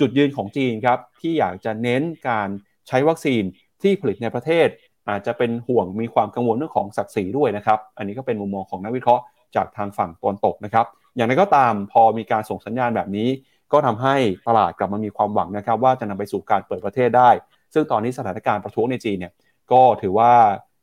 [0.00, 2.48] จุดยืนของจีนครับที่อยากจะเน้นการ
[2.88, 3.42] ใช้วัคซีน
[3.82, 4.68] ที่ผลิตในประเทศ
[5.08, 9.22] อาจจะเป็นห่วงมีความกังวลเรื่องของศักดิ์ศรีด้วยนะครับอันนี้ก็เป็นมุมมองของนักวิเคราะห์
[9.56, 13.28] จากทางฝั่งตอนตกนะครับอย่างไรก็ตามพอมีการส่งสัญญาณแบบนี้
[13.72, 14.16] ก็ทำให้
[14.48, 17.30] ตลาดกลับมามีความหวังนะครับว่าจะนำไปสู่การเปิดประเทศได้
[17.74, 19.32] ซึ่งตอนนี้สถานการณ์ประท้วงในจีนเนี่ย
[19.72, 20.32] ก็ถือว่า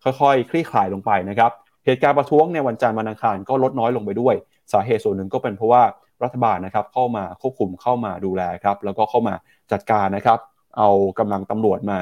[0.04, 1.52] ค่อยๆ คลี่คลายลงไปนะครับ
[1.86, 4.36] เหตุการณ์ประท้วงในวันจันทร์วันอังคารก็ลดน้อยลงไปด้วย
[4.74, 5.84] สาเหตุส่วนหนึ่งก็เป็นเพราะว่า
[6.24, 9.36] รัฐบาลนะครับเข้ามาควบคุมเข้ามาดูแลครับแล้วก็เข้ามา
[9.72, 10.40] จัดการนะครับ
[10.78, 12.00] เอากำลังตำรวจมา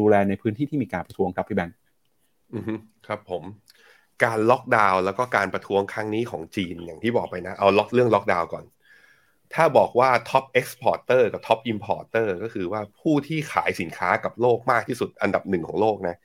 [0.00, 1.76] ดูแลในพื้นที่ที่มีการประท้วงครับพี่แบงค์
[3.06, 3.42] ครับผม
[4.24, 8.64] การล็อกดาวน์แล้วก็การประท้วงครั้งนี้ของจีนอย่างที่บอกไปนะ เอาล็อกเรื่องล็อกดาวน์ก่อน
[9.54, 16.16] ถ้าบอกว่า top exporter กับ top importer ก็คือว่าผู้ที่ขายสินค้ากับโลกมากที่สุดอันดับหนึ่งของโลกนะ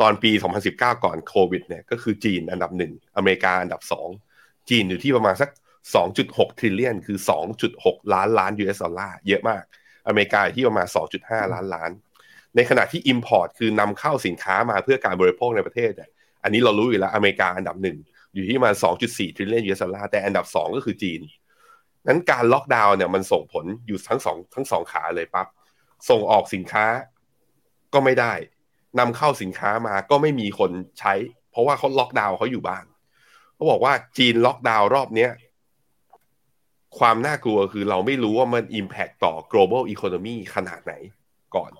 [0.00, 0.30] ตอนปี
[0.66, 4.08] 2019 ก่อนโควิดเนี่ยก็คือจีนอันดับหนึ่งอเมริกาอันดับสอง
[4.70, 5.50] จีนอยู่ที่ประมาณสัก
[5.92, 7.18] 2.6 trillion คือ
[7.64, 9.62] 2.6 ล้านล้าน US ดอลลาร์เยอะมาก
[10.06, 10.86] อเมริกาที่ประมาณ
[11.20, 11.90] 2.5 ล้านล้าน
[12.56, 16.10] ในขณะที่ Import คือนำเข้าสินค้ามาเพื่อการบริโภคในประเทศเนี่ย
[16.42, 17.98] อันนี้เรารู้อยู่แล้วอเมริกาอันดับหนึ่ง
[18.34, 18.70] อยู่ที่มา
[19.04, 21.20] 2.4 trillion US ดอลลาร์แต่อันดับ 2 ก็คือจีน
[22.08, 25.46] นั้นการล็อกดาวน์เนี่ยมันส่งผลอยู่ทั้งสองทั้งสองขาเลยปั๊บ
[26.08, 26.86] ส่งออกสินค้า
[27.94, 28.32] ก็ไม่ได้
[28.98, 30.70] นำเข้าสินค้ามาก็ไม่มีคน
[31.00, 31.14] ใช้
[31.50, 32.84] เพราะว่าเขาล็อกดาวน์เขาอยู่บ้าน
[33.54, 35.30] เขาบอกว่าจีนล็อกดาวน์รอบเนี้ย
[36.98, 40.92] ความน่ากลัวคือเราไม่รู้ว่ามัน impact ต่อ global economy ขนาดไหน
[41.56, 41.70] ก่อน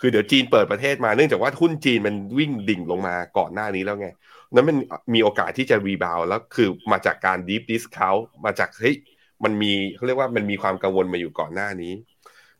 [0.00, 4.08] คือเดี๋ยวจีนเปิดประเทศมาเนื่องจากว่าหุ้นจีนมันวิ่งดิ่งลงมาก่อนหน้านี้แล้วไง
[4.54, 4.76] นั้นมัน
[5.14, 8.96] มีโอกาสที่จะ rebound แล้วคือมาจากการ deep discountมาจากเฮ้ย
[9.44, 11.92] มันมีเขาเรียกว่ามันมีความกังวลมาอยู่ก่อนหน้านี้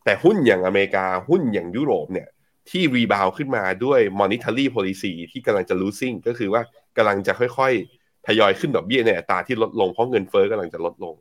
[0.03, 2.27] แต่หุ้นอย่างอเมริกาหุ้นอย่างยุโรปเนี่ย
[2.69, 6.61] ที่รีบาวขึ้นมาด้วย monetary policy ที่กำลังจะ losing ก็คือว่า
[6.97, 11.15] กำลังจะค่อยๆ ทยอยขึ้นดอกเบี้ยในอัตราที่ลดลงเพราะเงินเฟอ้อกำลังจะลดลง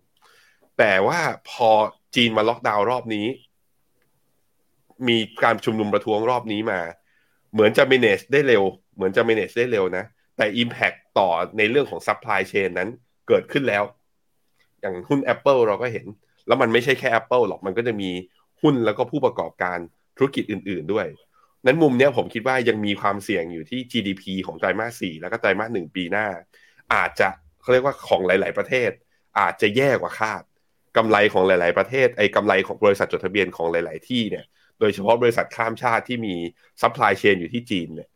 [0.82, 1.70] แต่ว่าพอ
[2.16, 3.26] จีนมาล็อกดาวน์รอบนี้
[5.08, 6.80] มีการชุมนุมประท้วงรอบนี้มา
[7.52, 8.62] เหมือนจะ manage ได้เร็ว
[8.94, 10.04] เหมือนจะ manage ได้เร็วนะ
[10.36, 12.88] แต่ impact ต่อในเรื่องของ supply chain นั้น
[13.28, 13.84] เกิดขึ้นแล้ว
[14.80, 16.06] อย่างหุ้น Apple เราก็เห็น
[16.46, 18.10] แล้วมันไม่ใช่แค่ Apple หรอกมันก็จะมี
[18.62, 19.78] หุ้นแล้วก็ผู้ประกอบการ
[20.16, 21.06] ธุรกิจอื่น ๆด้วย
[21.66, 26.26] นั้นมุมนี้ผมคิดว่ายังมีความเสี่ยงอยู่ที่ GDP ของไตรมาสสี่แล้วก็ไตรมาสหนึ่งปีหน้า
[26.94, 27.28] อาจจะ
[27.60, 28.90] เขาเรียกว่าของหลาย ๆ ประเทศ
[29.38, 30.42] อาจจะแย่กว่าคาด
[30.96, 34.44] กำไรของหลาย ๆ ประเทศไอ้กำไรของบริษัทจดทะเบียนของหลาย ๆ ที่เนี่ย
[34.80, 36.34] โดยเฉพาะบริษัทข้ามชาติที่มี
[36.82, 38.08] supply chain อยู่ที่จีนเนี่ย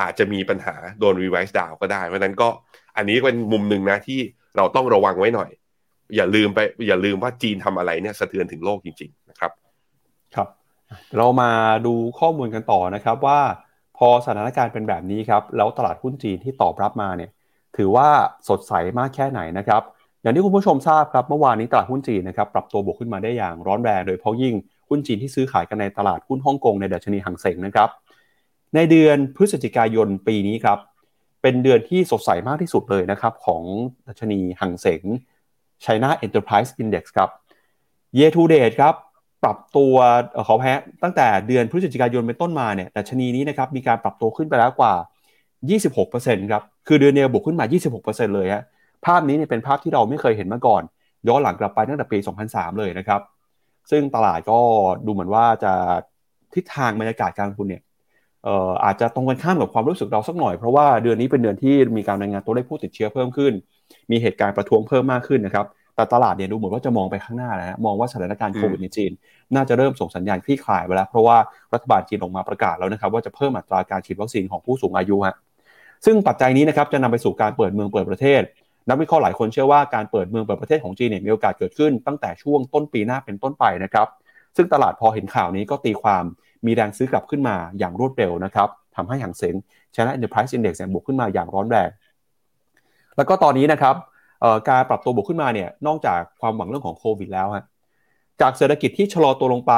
[0.00, 2.48] อาจจะมีปัญหาโดน revise down ก็ได้ เพราะนั้นก็
[2.96, 4.20] อันนี้เป็นมุมหนึ่งนะที่
[4.56, 5.50] เราต้องระวังไว้หน่อย
[6.16, 9.50] อย่าลืมไปอย่าลืมว่าจีนทำอะไรเนี่ยสะเทือนถึงโลกจริง ๆ นะครับ
[10.34, 10.48] ครับ
[11.16, 11.50] เรามา
[11.86, 13.40] ดูข้อมูลกันต่อนะครับว่า
[13.98, 17.30] พอสถานการณ์เป็นแบบนี้ครับ แล้วตลาดหุ้นจีนที่ตอบรับมาเนี่ย
[17.76, 18.08] ถือว่า
[18.48, 19.82] สดใสมากแค่ไหนนะครับ
[20.22, 24.54] อย่างที่คุณผู้ชมทราบครับเมื่อวานนี้ตลาดหุ้นจีนนะครับปรับตัวบวกขึ้นมาได้อย่างร้อนแรงโดยเฉพาะยิ่ง
[24.88, 27.88] หุ้นจีนที่ซื้อขายกันในตลาดหุ้นฮ่องกงในดัชนีหังเสงนะครับ
[28.74, 30.78] ในเดือนพฤศจิกายนปีนี้ครับ
[31.42, 33.62] เป็นเดือนที่สดใสมากที่สุดเลยนะครับของ
[34.06, 35.02] ดัชนีหังเสง
[35.84, 37.28] China Enterprise Index ครับ
[38.16, 38.94] Year to date ครับ
[39.42, 39.94] ปรับตัว
[40.46, 44.94] ขอแพ้ตั้งแต่เดือนพฤศจิกายนเป็นต้นมาเนี่ยดัชนีนี้นะครับมีการปรับตัวขึ้นไปแล้วกว่า
[45.72, 47.64] 26%ครับคือเดือนเดียวบวกขึ้นมา
[48.00, 48.64] 26%เลยฮะ
[49.06, 50.82] ภาพนี้เนี่ยเป็นภาพที่เราไม่เคยเห็นมาก่อน
[51.28, 53.20] ย้อนหลังกลับไปตั้งแต่ปี 2003 เลยนะครับ
[53.90, 54.58] ซึ่งตลาดก็
[55.06, 55.72] ดูเหมือนว่าจะ
[56.54, 57.82] ทิศทางบรรยากาศการลงทุนเนี่ย
[58.84, 63.52] อาจจะตรงกันข้ามกับความรู้สึกเราสักหน่อย เพราะว่าเดือนนี้เป็นเดือนที่มีการรายงานตัวเลขผู้ติดเชื้อเพิ่มขึ้น
[64.10, 69.12] มีเหตุการณ์ประท้วงเพิ่มมากขึ้นนะครับ แต่ตลาดเนี่ยดูเหมือนว่าจะมองไปข้างหน้าแล้วมองว่าสถานการณ์โควิดในจีน
[69.54, 71.36] น่าจะเริ่มส่งสัญญาณคลี่คลายไปแล้ว เพราะว่า
[71.74, 75.36] รัฐบาลจีนออกมาประกาศแล้วนะครับ ว่าจะเพิ่มอัตราการฉีดวัคซีนของผู้สูงอายุฮะ
[76.06, 78.42] ซึ่งปัจจัยนี้นะครับจะนำไปสู่การเปิดเมืองเปิดประเทศ
[78.88, 84.08] นักวิเคราะห์หลายคนเชื่อว่าการเปิดเมืองเปิดประเทศของจีนเนี่ยมีโอกาสเกิดขึ้นตั้งแต่ช่วงต้นปีหน้าเป็นต้นไปนะครับ
[84.56, 86.24] ซึ่งตลาดพอเห็นข่าวนี้ก็ตีความ
[86.66, 89.54] มีแรงซื้อกลับขึ้นมาอย่างรวดเร็วนะครับทำให้หางเซ็ง
[89.94, 91.90] China Enterprise Index บวกขึ้นมาอย่างร้อนแรง
[93.16, 93.94] แล้วก็ตอนนี้นะครับ
[94.68, 97.64] การปรับตัวบวกขึ้นมาเนี่ยนอกจากความหวังเรื่องของโควิดแล้วฮะ
[98.40, 99.74] จากเศรษฐกิจที่ชะลอตัวลงไป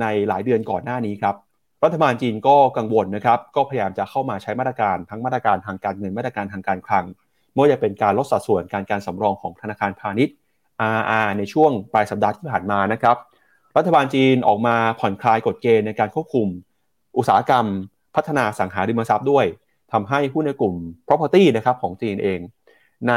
[0.00, 1.34] ในหลายเดือนก่อนหน้านี้ครับ
[1.84, 7.04] รัฐบาลจีนก็กังวลนะครับ ก็พยายามจะเข้ามาใช้มาตรการทั้งมาตรการทางการเงินมาตรการทางการคลัง
[7.56, 10.34] ไม่ว่าจะเป็นการลดสัดส่วนการการสำรองของธนาคารพาณิชย์
[10.98, 13.16] RR ในช่วงปลายสัปดาห์ที่ผ่านมานะครับ
[13.76, 16.46] รัฐบาลจีนออกมาผ่อนคลายกฎเกณฑ์ในการควบคุม
[17.16, 17.66] อุตสาหกรรม
[18.14, 19.44] พัฒนาสังหาริมทรัพย์ด้วย
[19.92, 20.74] ทำให้หุ้นในกลุ่ม
[21.06, 22.40] property นะครับของจีนเอง
[23.08, 23.14] ใน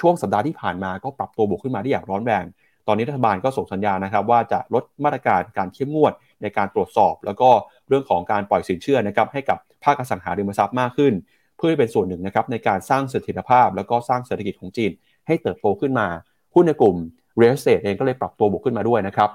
[0.00, 2.44] ช่วงสัปดาห์ที่ผ่านมาก็ปรับตัวบวกขึ้นมาได้อย่างร้อนแรง
[2.86, 7.48] ตอนนี้รัฐบาลก็ส่งสัญญานะครับว่าจะลดมาตรการการเข้มงวดในการตรวจสอบ แล้วก็
[7.88, 11.12] เรื่องของการปล่อยสินเชื่อนะครับให้กับภาคอสังหาริมทรัพย์มากขึ้น
[11.56, 14.90] เพื่อเป็นส่วนหนึ่งนะครับในการสร้างเสถียรภาพ แล้วก็สร้างเศรษฐกิจของจีน
[15.26, 16.06] ให้เติบโตขึ้นมา
[16.54, 16.96] หุ้นในกลุ่ม
[17.40, 19.30] real estate เองก็เลยปรับตัวบวกขึ้นมาด้วยนะครับ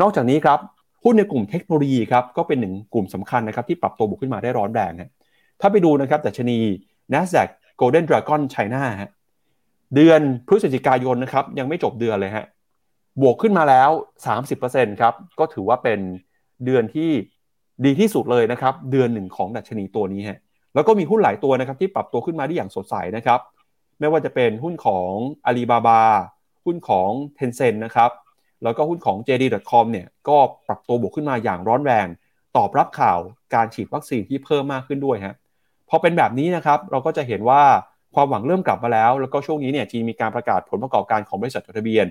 [0.00, 0.58] นอกจากนี้ครับ
[1.04, 4.92] หุ้นในกลุ่มเทคโนโลยีครับก็เป็นหนึ่งกลุ่มสำคัญนะครับที่ปรับตัวบวกขึ้นมาได้ร้อนแรง
[5.60, 6.58] ถ้าไปดูนะครับแต่ชนี
[7.12, 7.48] NASDAQ
[7.80, 9.10] Golden Dragon China ฮะ
[9.94, 12.46] เดือนพฤศจิกายนนะครับยังไม่จบเดือนเลยฮะ
[13.22, 13.90] บวกขึ้นมาแล้ว
[14.46, 16.00] 30%ครับก็ถือว่าเป็น
[16.64, 17.10] เดือนที่
[17.84, 20.38] ดีที่สุดเลยนะครับ เดือนหนึ่งของดัชนีตัวนี้ฮะ
[20.76, 23.40] แล้วก็มีหุ้นหลายตัวนะครับที่ปรับตัวขึ้นมาได้อย่างสดใสนะครับ
[24.00, 25.10] ไม่ว่าจะเป็นหุ้นของ
[25.48, 26.00] Alibaba
[26.64, 28.10] หุ้นของ Tencent นะครับ
[28.62, 30.36] แล้วก็หุ้นของ JD.com เนี่ยก็
[30.68, 32.06] ปรับตัวบวกขึ้นมาอย่างร้อนแรง
[32.56, 33.18] ตอบรับข่าว
[33.54, 35.34] การฉีดวัคซีนที่เพิ่มมากขึ้นด้วยฮะ
[35.88, 37.62] พอเป็นแบบนี้นะครับเราก็จะเห็นว่า
[38.14, 42.06] ความหวังเริ่มกลับมาแล้ว แล้วก็ช่วงนี้เนี่ยจีนมีการประกาศผลประกอบการของบริษัทจดทะเบียน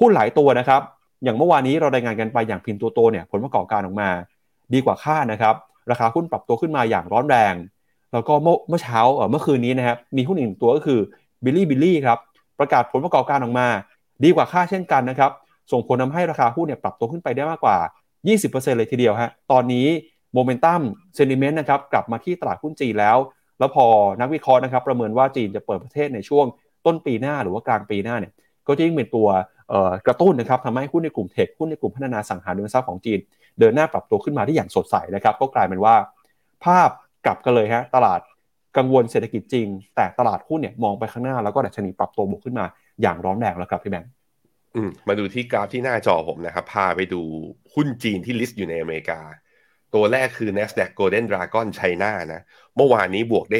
[0.00, 0.80] หุ้นหลายตัวนะครับ
[1.24, 4.10] อย่างเมื่อวานนี้เรารายงานกันไปอย่าง Pinduoduo เนี่ยผลประกอบการออกมา
[4.74, 5.54] ดีกว่าคาดนะครับ
[5.90, 7.54] ราคาหุ้นปรับตัวขึ้นมาอย่างร้อนแรง
[8.12, 8.34] แล้วก็
[8.68, 11.00] เมื่อเช้าเมื่อคืนนี้นะครับมีหุ้นอีกตัวก็คือ
[11.44, 12.18] Bilibili ครับ
[12.58, 13.66] ประกาศผลประกอบการออกมา
[14.24, 15.30] ดีกว่าคาดเช่นกันนะครับ
[15.72, 17.76] ส่งผลทำให้ราคาหุ้นเนี่ยปรับตัวขึ้นไปได้มากกว่า
[18.28, 19.86] 20%เลยทีเดียวฮะตอนนี้
[20.34, 20.80] momentum
[21.14, 23.18] sentiment นะครับกลับมาที่ตลาดหุ้นจีนแล้ว
[23.58, 23.86] แล้วพอ
[24.20, 26.46] นักวิเคราะห์นะครับประเมินว่าจีนจะเปิดประเทศในช่วง
[26.86, 28.32] ต้นปีหน้าหรือว่ากลางปีหน้าเนี่ย
[28.66, 29.28] ก็จะยิ่งเป็นตัว
[30.06, 33.18] กระตุ้นนะครับทำให้หุ้นในกลุ่มเทคหุ้นในกลุ่มพัฒนาสังหาริมทรัพย์ของจีน
[33.58, 35.94] เดินหน้าปรับตัวขึ้นมาได้อย่างสดใสนะครับก็กลายเป็นว่า
[36.64, 36.88] ภาพ
[37.26, 38.20] กลับกันเลยฮะตลาด
[38.76, 42.66] กังวลเศรษฐกิจจริง แต่ตลาดหุ้นเนี่ยมองไปข้างหน้าแล้วก็ดัชนีปรับตัวบวกขึ้นมา
[43.02, 44.10] อย่างร้อนแรงแล้วครับพี่แบงค์
[45.08, 47.22] มาดูที่กราฟที่หน้าจอผมนะครับ พาไปดู
[47.74, 49.20] หุ้นจีนที่ลิสต์อยู่ในอเมริกา
[49.94, 52.42] ตัวแรกคือ NASDAQ Golden Dragon China นะ
[52.76, 53.58] เมื่อวานนี้บวกได้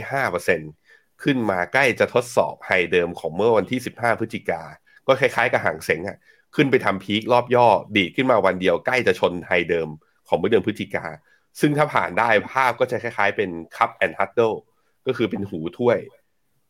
[0.63, 4.63] 5%ขึ้นมาใกล้จะทดสอบไฮเดิมของเมื่อวันที่ 15 พฤศจิกา
[5.07, 6.19] ก็คล้ายๆกับห่างเสงอะ
[6.57, 9.89] ขึ้นไปทำพีครอบย่อดีดขึ้นมาวันเดียวใกล้จะชนไฮเดิม
[10.29, 11.05] ของเมื่อเดือนพฤศจิกา
[11.61, 14.57] ซึ่งถ้าผ่านได้ภาพก็จะคล้ายๆ เป็น cup and handle
[15.07, 15.99] ก็คือเป็นหูถ้วย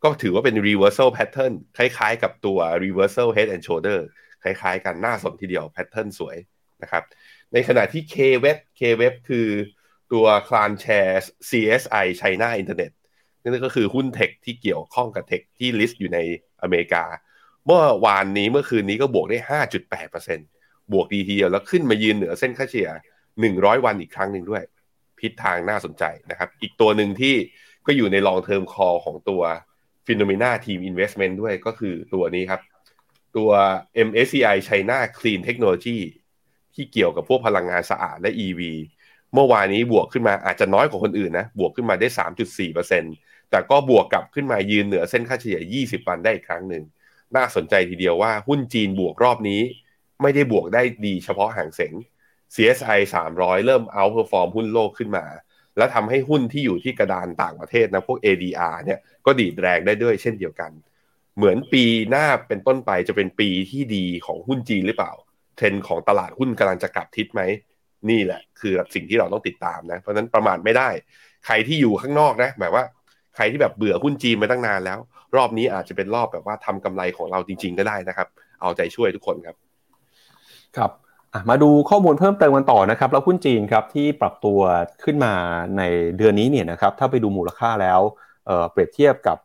[0.03, 3.99] ก็ถือว่าเป็น reversal pattern คล้ายๆ กับตัว reversal head and shoulder
[4.43, 6.37] คล้ายๆ กันหน้าสนทีเดียวแพทเทิร์นสวย
[6.81, 7.03] นะครับ
[7.53, 9.47] ในขณะที่ K-Web K-Web คือ
[10.11, 12.91] ตัวคลานแชร์ CSI China Internet
[13.41, 16.19] นั่นก็คือหุ้นเทคที่เกี่ยวข้องกับเทคที่ลิสต์อยู่ใน
[16.61, 17.03] อเมริกา
[17.65, 19.37] เมื่อวานนี้เมื่อคืนนี้ก็บวกได้
[20.15, 22.89] 5.8%บวกดีทีเดียวแล้วขึ้นมายืนเหนือเส้นค่าเฉลี่ย
[23.39, 24.63] 100 วันอีกครั้งหนึ่งด้วย
[25.19, 27.35] พิษทางน่าสนใจนะครับ อีกตัวหนึ่งที่
[27.85, 29.41] ก็อยู่ใน long term call ของตัว
[30.05, 32.61] Phenomena Team Investment ด้วยก็คือตัวนี้ครับ
[33.37, 33.49] ตัว
[34.07, 35.99] MSCI China Clean Technology
[36.75, 38.61] ที่เกี่ยวกับพวกพลังงานสะอาดและ EV
[39.33, 42.07] เมื่อวานนี้บวกขึ้นมาอาจจะน้อยกว่าคนอื่นนะ บวกขึ้นมาได้
[42.79, 46.83] 3.4%แต่ก็บวกกลับขึ้นมายืนเหนือเส้นค่าเฉลี่ย 20 วันได้อีกครั้งหนึ่ง
[47.35, 49.61] น่าสนใจทีเดียวว่าหุ้นจีนบวกรอบนี้
[50.21, 51.93] ไม่ได้บวกได้ดีเฉพาะฮั่งเส็ง
[52.53, 52.99] CSI
[53.33, 55.25] 300 เริ่ม outperform หุ้นโลกขึ้นมา
[55.77, 60.71] แล้วทำให้หุ้นที่อยู่ที่กระดานต่างประเทศนะพวก ADR เนี่ยก็ดีดแรงได้ด้วยเช่นเดียวกัน
[61.37, 65.11] เหมือนปีหน้าเป็นต้นไปจะเป็นปีที่ดีของหุ้นจีนหรือเปล่า
[65.57, 67.41] เทรนของตลาดหุ้นกำลังจะกลับทิศไหม
[68.09, 70.89] นี่แหละ คือสิ่งที่เราต้องติดตามนะ เพราะนั้นประมาทไม่ได้
[71.45, 72.83] ใครที่อยู่ข้างนอกนะหมายว่า
[73.35, 74.99] ใครที่แบบเบื่อหุ้นจีนมาตั้งนานแล้ว
[75.35, 78.27] รอบนี้อาจจะเป็นรอบแบบว่าทำกำไรของเราจริง ๆ ก็ได้นะครับ
[78.61, 79.55] เอาใจช่วยทุกคนครับ
[80.77, 80.91] ครับ
[81.49, 84.59] มาดูข้อมูลเพิ่มเติมกันต่อนะครับ แล้วหุ้นจีนครับที่ปรับตัว
[85.03, 85.33] ขึ้นมา
[85.77, 85.81] ใน
[86.17, 87.99] เดือนนี้เนี่ยนะครับถ้าไปดูมูลค่าแล้ว
[88.71, 89.37] เปรียบเทียบกับ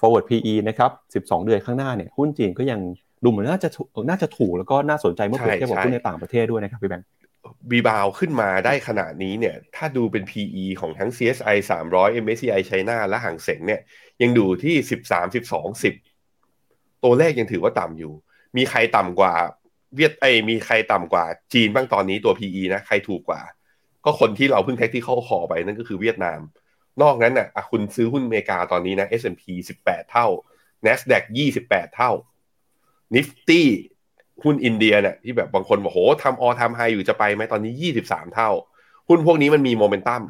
[0.00, 2.80] forward PE นะครับ 12 เดือนข้างหน้าเนี่ยหุ้นจีนก็ยัง
[3.24, 3.68] ดูเหมือนน่าจะ
[4.10, 7.06] น่าจะถูกแล้วก็น่าสนใจเมื่อเปรียบเทียบกับหุ้นในต่างประเทศด้วยนะครับพี่แบงค์
[7.70, 11.56] บีบาวขึ้นมาได้ขนาดนี้เนี่ยถ้าดูเป็น PE ของทั้ง CSI
[11.90, 13.80] 300 MSCI China และห่างเสงเนี่ย
[14.22, 14.74] ยังดูที่
[15.06, 18.12] 13 12 10 ตัวเลขยังถือว่าต่ำอยู่
[18.56, 19.34] มีใครต่ำกว่า
[19.96, 23.40] เวียดไอมีใครต่ำกว่าจีนบ้างตอนนี้ตัว PE นะใครถูกกว่า
[24.04, 26.40] ก็คนที่เราเพิ่งเทคที่เข้าคอไปนั่นก็คือเวียดนาม
[27.02, 29.42] นอกนั้นน่ะคุณซื้อหุ้นอเมริกาตอนนี้นะ S&P
[29.82, 30.26] 18 เท่า
[30.86, 31.24] NASDAQ
[31.60, 32.10] 28 เท่า
[33.14, 33.62] Nifty
[34.44, 37.72] หุ้นอินเดียเนี่ยที่แบบบางคนบอกโหทำออทำไฮอยู่จะไปไหมตอนนี้
[38.06, 38.50] 23 เท่า
[39.08, 40.22] หุ้นพวกนี้มันมีโมเมนตัม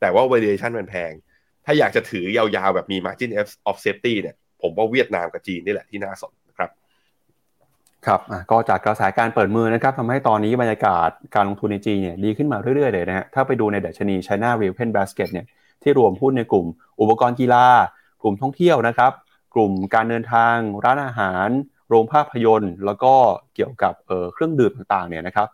[0.00, 1.12] แต่ว่า valuation มันแพง
[1.64, 3.30] ถ้าอยากจะถือยาวๆแบบมี margin
[3.68, 6.32] of safety เนี่ยผมว่าเวียดนามกับจีนนี่แหละที่น่าสน
[8.06, 15.46] ครับก็จากกระแสการเปิดมือนะครับทำให้ตอนนี้บรรยากาศการลงทุนในจีนเนี่ยดีขึ้นมาเรื่อยๆเลยนะฮะถ้าไปดูในดัชนี China Real Pen Basket เนี่ย
[15.82, 16.66] ที่รวมหุ้นในกลุ่ม
[17.00, 17.66] อุปกรณ์กีฬา
[18.22, 19.12] กลุ่มท่องเที่ยวนะครับ
[19.54, 21.48] กลุ่มการเดินทาง ร้านอาหาร
[21.88, 23.14] โรงภาพยนตร์ แล้วก็
[23.54, 25.48] เกี่ยวกับเเครื่องดื่มต่างๆเนี่ยนะครับ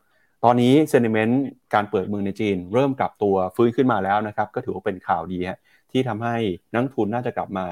[0.44, 5.58] ตอนนี้เซนิเมนต์การเปิดเมืองในจีน เริ่มกลับตัวฟื้นขึ้นมาแล้วนะครับก็ถือว่าเป็นข่าวดีฮะ
[5.92, 6.36] ที่ทำให้
[6.72, 7.66] นักทุนน่าจะกลับมา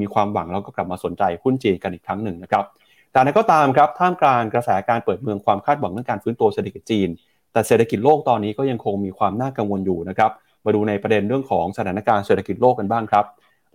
[0.00, 2.64] มีความหวังแล้วก็กลับมาสนใจหุ้นจีนกันอีกครั้งหนึ่งนะครับ
[3.12, 7.08] แต่นั้นก็ตามครับท่ามกลางกระแสการเปิดเมืองความคาดหวังเรื่องการฟื้นตัวเศรษฐกิจจีน
[7.52, 10.30] แต่เศรษฐกิจโลกตอนนี้ก็ยังคงมีความน่ากังวลอยู่นะครับ
[10.64, 13.24] มาดูในประเด็นเรื่องของสถานการณ์เศรษฐกิจโลกกันบ้างครับ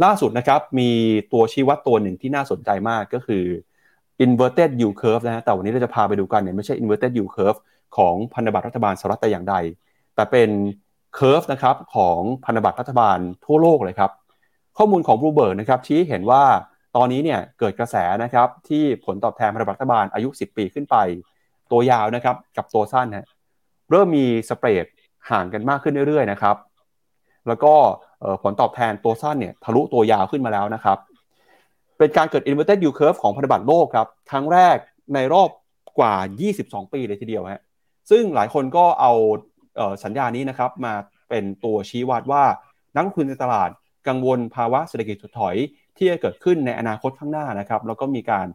[0.03, 0.89] ล่าสุดนะครับมี
[1.33, 3.43] ตัวชี้วัดตัวหนึ่งที่น่าสนใจมากก็คือ
[4.25, 7.59] inverted yield curve นะฮะแต่วันนี้เราจะพาไปดูกันเนี่ยไม่ใช่ inverted yield curve
[7.97, 9.55] ของพันธบัตรรัฐบาลสหรัฐแต่อย่างใด
[10.15, 10.49] แต่เป็น
[11.15, 14.11] เคอร์ฟนะครับของพันธบัตรรัฐบาลทั่วโลกเลยครับ
[14.77, 16.43] ข้อมูลของบลูเบิร์กนะครับชี้เห็นว่า
[16.95, 20.95] ตอนนี้เนี่ยเกิดกระแสนะครับที่ผลตอบแทนพันธบัตรรัฐบาลอายุ 10 ปีขึ้นไป
[21.71, 23.27] ตัวยาวนะครับกับตัวสั้นฮะ
[23.91, 24.85] เริ่มมีสเปรด
[25.29, 26.55] ห่างกันมากขึ้นเรื่อยๆนะครับ
[27.47, 27.73] แล้วก็
[28.43, 30.97] ผลตอบแทนตัวสั้นเนี่ยทะลุตัวยาวขึ้นมาแล้วนะครับ
[31.97, 34.77] เป็นการเกิด inverted yield curve ของพันธบัตรโลกครับครั้งแรก
[35.13, 35.49] ในรอบ
[35.99, 36.15] กว่า
[36.55, 37.61] 22 ปีเลยทีเดียวฮะ
[38.09, 39.13] ซึ่งหลายคนก็เอา
[40.03, 40.93] สัญญานี้นะครับมา
[41.29, 42.43] เป็นตัวชี้วัดว่า
[42.95, 43.69] นักลงทุนในตลาด
[44.07, 45.55] กังวลภาวะเศรษฐกิจถดถอย
[45.97, 48.47] ที่จะเกิดขึ้นในอนาคตข้างหน้านะครับแล้วก็มีการ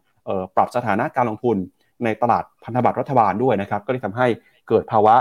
[0.55, 1.57] ปรับสถานะการลงทุน
[2.03, 4.27] ในตลาดพันธบัตรรัฐบาลด้วยนะครับก็เลยทำให้
[4.69, 5.15] เกิดภาวะ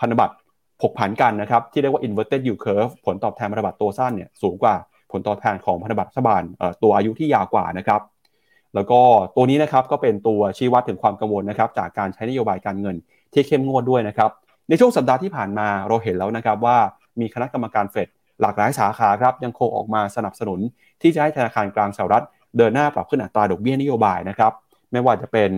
[0.00, 0.34] พันธบัตร
[0.82, 4.74] ผกผันกันนะครับที่เรียกว่า inverted yield curve ผลตอบแทนพันธบัตรตัวสั้นเนี่ยสูงกว่า
[5.12, 6.42] ผลตอบแทนของพันธบัตรรัฐบาล
[6.82, 8.00] ตัวอายุที่ยาวกว่านะครับ
[8.74, 9.00] แล้วก็
[9.36, 12.96] ตัวนี้นะครับก็เป็นตัวชี้วัดถึงความกังวลนะครับจากการใช้นโยบายการเงิน
[13.32, 14.30] ที่เข้มงวดด้วยนะครับ
[14.68, 16.76] ในช่วงสัปดาห์ที่ผ่านมาเราเห็นแล้วนะครับว่า
[17.20, 18.08] มีคณะกรรมการเฟด
[18.40, 20.60] หลากหลายสาขาครับยังคงออกมาสนับสนุน
[21.02, 22.24] ที่จะให้ธนาคารกลางสหรัฐ
[22.56, 24.52] เดินหน้าปรับขึ้นอัตราดอกเบี้ยนโยบายนะครับ
[24.92, 25.50] ไม่ว่าจะเป็น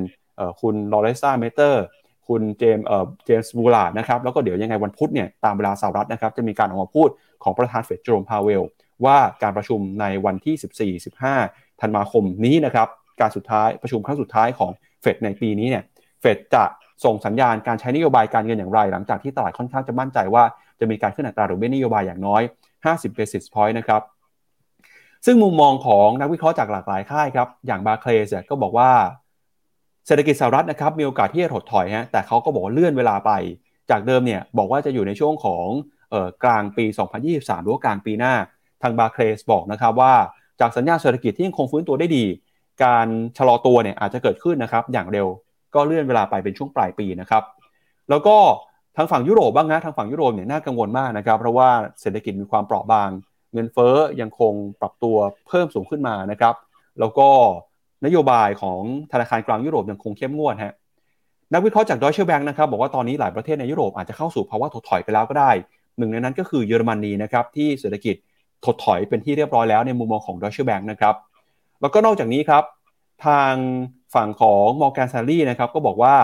[0.60, 1.82] คุณ Loretta Mester
[2.28, 7.08] คุณ James James Bullard นะครับแล้วก็เดี๋ยวยังไงวันพุธเนี่ยตามเวลาสหรัฐนะครับจะมีการออกมาพูด
[7.42, 8.62] ของประธานเฟด Jerome Powell
[9.04, 10.94] ว่าการประชุมในวันที่
[11.40, 12.88] 14-15 ธันวาคมนี้นะครับ
[13.20, 14.70] การสุดท้ายประชุมครั้งสุดท้ายของ
[15.00, 15.84] เฟดในปีนี้เนี่ย
[16.20, 16.64] เฟดจะ
[17.04, 20.44] ส่งสัญญาณการใช้นโยบายการเงินอย่างไร หลังจากที่ตลาดค่อนข้างจะมั่นใจว่า
[20.80, 22.42] จะมีการขึ้นอัตราดอกเบี้ยนโยบายอย่างน้อย
[22.84, 24.02] 50 basis point นะครับ
[25.26, 28.90] ซึ่งมุมมองของนักวิเคราะห์จากหลากหลายค่ายครับ อย่างบาเคลสก็บอกว่า
[30.06, 33.30] เศรษฐกิจสหรัฐนะครับมีโอกาสที่จะถดถอยฮะแต่เขาก็บอกว่าเลื่อนเวลาไป
[33.90, 35.66] จากเดิมเนี่ยบอกว่าจะอยู่ในช่วงของ
[36.12, 36.84] ออกลางปี
[37.24, 38.34] 2023 หรือว่ากลางปีหน้า
[38.82, 40.14] ทางบาเคลสบอกนะครับว่า
[40.60, 42.24] จากสัญญาณเศรษฐกิจที่ยังคงฟื้นตัวได้ดี
[42.84, 43.06] การ
[43.38, 45.26] ชะลอตัวเนี่ยอาจจะเกิดขึ้นนะครับอย่างเร็ว
[45.74, 47.42] ก็เลื่อนเวลาไปเป็นช่วงปลายปีนะครับ
[48.10, 48.36] แล้วก็
[48.96, 51.68] ทางฝั่งยุโรปบ้างนะทางฝั่งยุโรปเนี่ยน่ากังวลมากนะครับเพราะว่า
[52.00, 53.08] เศรษฐกิจมีความเปราะบาง
[53.52, 55.16] เงินเฟ้อยังคงปรับตัว
[55.48, 56.54] เพิ่มสูงขึ้นมานะครับ
[57.00, 57.28] แล้วก็
[58.04, 58.80] นโยบายของ
[59.12, 60.74] ธนาคารกลางยุโรปยังคงเข้มงวดฮะ
[61.52, 65.50] นักวิเคราะห์จาก Deutsche Bank นะครับบอกว่าตอนนี้หลายประเทศในยุโรปอาจจะเข้าสู่ภาวะถดถอยไปแล้วก็ได้
[65.98, 68.14] หนึ่งในนั้นก็คือเยอรมนีนะครับที่เศรษฐกิจ
[68.64, 71.14] ถดถอยเป็นที่เรียบร้อยแล้วในมุมมองของ Deutsche Bank นะครับ
[71.80, 72.64] แล้วก็นอกจากนี้ครับ
[73.26, 73.52] ทาง
[74.14, 76.14] ฝั่งของ Morgan Stanley นะครับก็บอกว่า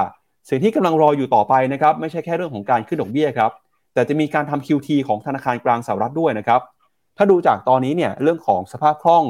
[0.49, 3.51] สิ่งที่กำลังรออยู่ต่อไปนะครับไม่ใช่แค่เรื่องของการขึ้นดอกเบี้ยครับ
[3.95, 6.61] แต่จะมีการทำ QT ของธนาคารกลางสหรัฐด้วยนะครับ
[7.17, 9.25] ถ้าดูจากตอนนี้เนี่ยเรื่องของสภาพคล่อง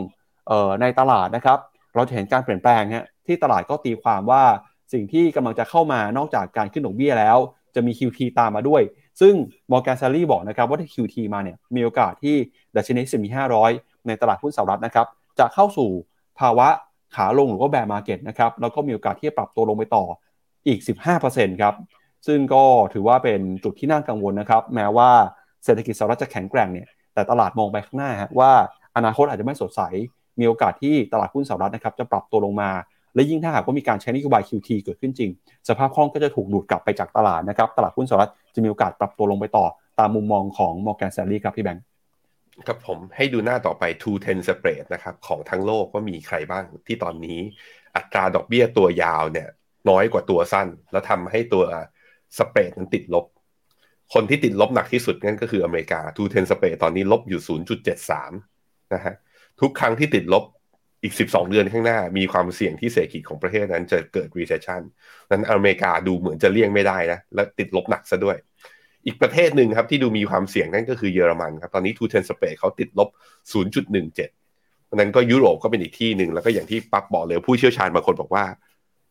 [0.50, 1.58] ออในตลาดนะครับ
[1.94, 4.42] เราจะเห็นการเปลี่ยนแปลงฮะที่ตลาดก็ตีความว่า
[4.92, 7.38] สิ่งที่กำลังจะเข้ามานอกจากการขึ้นดอกเบี้ยแล้ว
[7.74, 8.82] จะมี QT ตามมาด้วย
[9.20, 9.34] ซึ่ง
[9.70, 12.36] มอร์แกนซารีบอกนะครับว่าถ้า QT มาเนี่ยมีโอกาสที่
[12.76, 13.28] ดัชนีสิมี
[13.68, 15.06] 500ในตลาดหุ้นสหรัฐนะครับ
[15.38, 15.90] จะเข้าสู่
[16.38, 16.68] ภาวะ
[17.14, 20.04] ขาลงหรือว่าแบร์มาเก็ตนะครับแล้วก็มีโอกาสที่จะปรับตัวลงไปต่อ
[20.66, 20.78] อีก
[21.20, 21.74] 15%ครับ
[22.26, 25.10] ซึ่งก็ถือว่าเป็นจุดที่น่ากังวลนะครับ แม้ว่า
[25.64, 28.52] เศรษฐกิจสหรัฐจะแข็งแกร่งเนี่ย แต่ตลาดมองไปข้างหน้าว่า
[28.96, 29.80] อนาคตอาจจะไม่สดใส
[30.40, 32.70] มีโอกาสที่ตลาดหุ้นสหรัฐนะครับจะปรับตัวลงมา
[33.14, 35.30] และยิ่งถ้าหากว่ามีการใช้นโยบาย QT เกิดขึ้นจริง
[35.68, 39.66] สภาพคล่องก็จะถูกดูดกลับไปจากตลาดนะครับ ตลาดหุ้นสหรัฐจะมีโอกาสปรับตัวลงไปต่อ
[39.98, 41.84] ตามมุมมองของ Morgan Stanley ครับพี่แบงค์
[42.66, 47.38] ครับผมให้ดูหน้าต่อไป two ten spread นะครับของทั้งโลกว่ามีใครบ้างที่ตอนนี้
[47.96, 49.48] อัตราดอกเบี้ยตัวยาวเนี่ย
[49.88, 51.64] น้อยกว่าตัวสั้น แล้วทำให้ตัว
[52.38, 53.24] สเปรดนั้นติดลบ
[54.14, 57.40] คนที่ติดลบหนักที่สุดนั่นก็คืออเมริกาทูเทนสเปตอนนี้ลบอยู่
[58.16, 59.14] 0.73 นะฮะ
[59.60, 60.44] ทุกครั้งที่ติดลบ
[61.02, 64.82] อีก 12 เดือนข้างหน้า มีความเสี่ยงที่เศรษฐกิจของประเทศนั้นจะเกิด recession
[65.30, 68.36] นั้นอเมริกาดูเหมือนจะเลี่ยงไม่ได้นะ และติดลบหนักซะด้วย
[69.06, 73.08] อีกประเทศหนึ่งครับที่ดูมีความเสี่ยงนั่นก็คือเยอรมันครับ ตอนนี้ทูเทนสเปรดเขาติดลบ
[73.84, 78.44] 0.17นั้นก็ยุโรปก็เป็นอีกที่หนึ่ง แล้วก็อย่างที่ปักบอกเลยผู้เชี่ยวชาญบางคนบอกว่า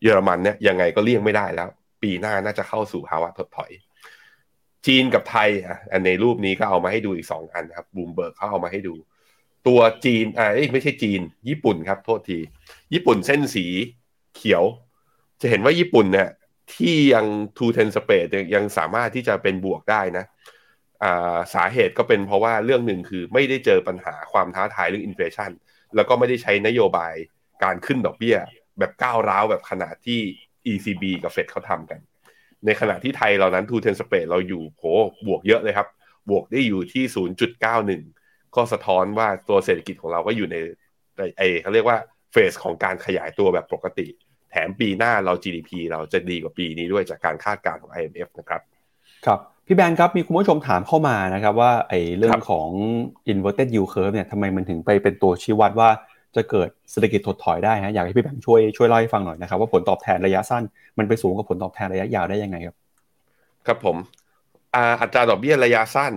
[0.01, 1.70] เยอรมันเนี่ยยังไงก็เลี่ยงไม่ได้แล้ว
[2.04, 3.72] ปีหน้าน่าจะเข้าสู่ภาวะถดถอย
[4.88, 8.94] จีนกับไทยอะในรูปนี้ก็เอามาให้ดูอีกสองอันครับบูมเบิร์กเขาเอามาให้ดู
[9.68, 12.40] ตัวจีนอ่าไม่ใช่จีน ญี่ปุ่นครับ โทษที
[12.94, 13.66] ญี่ปุ่นเส้นสี
[14.36, 14.64] เขียว
[15.42, 16.30] จะเห็นว่าญี่ปุ่นเนี่ย
[16.76, 17.26] ที่ยัง
[17.58, 18.26] two ten spread
[18.56, 20.26] ยังสามารถที่จะเป็นบวกได้นะ
[21.54, 25.52] สาเหตุก็เป็นเพราะว่าเรื่องหนึ่งคือไม่ได้เจอปัญหาความท้าทายเรื่อง inflation
[25.96, 27.14] แล้วก็ไม่ได้ใช้นโยบาย
[27.64, 28.38] การขึ้นดอกเบี้ย
[28.80, 30.20] แบบก้าวร้าวแบบขนาดที่
[30.72, 32.00] ECB กับเฟดเขาทำกัน
[32.66, 34.84] ในขณะที่ไทยเรานั้นทูเทนสเปดเราอยู่โห
[35.28, 35.88] บวกเยอะเลยครับ
[36.30, 37.03] บวกได้อยู่ที่
[37.80, 40.55] 0.91 ก็สะท้อนว่าตัวเศรษฐกิจของเราก็อยู่ใน
[41.38, 41.97] ไอเขาเรียกว่า
[42.32, 44.07] เฟสของการขยายตัวแบบปกติ
[44.51, 48.61] แถมปีหน้าเรา GDP เราจะดีกว่าปีนี้ด้วยจากการคาดการณ์ของ IMF นะครับ
[49.26, 52.70] ครับ พี่แบงค์ครับมีคุณผู้ชมถามเข้ามานะครับว่าไอเรื่องของ
[53.32, 55.89] inverted yield curve เนี่ยทำไมมันถึงไปเป็นตัวชี้วัดว่า
[56.36, 60.64] จะเกิดเศรษฐกิจถดถอยได้ฮะอยากให้พี่แบงค์ช่วยช่วยเล่าให้ฟังหน่อยนะครับว่าผลตอบแทนระยะสั้น
[60.98, 62.76] มันไปสูงกับผลตอบแทนระยะยาวได้ยังไงครับ
[63.68, 63.98] ครับผม
[65.02, 66.14] อัตราดอกเบี้ยระยะสั้น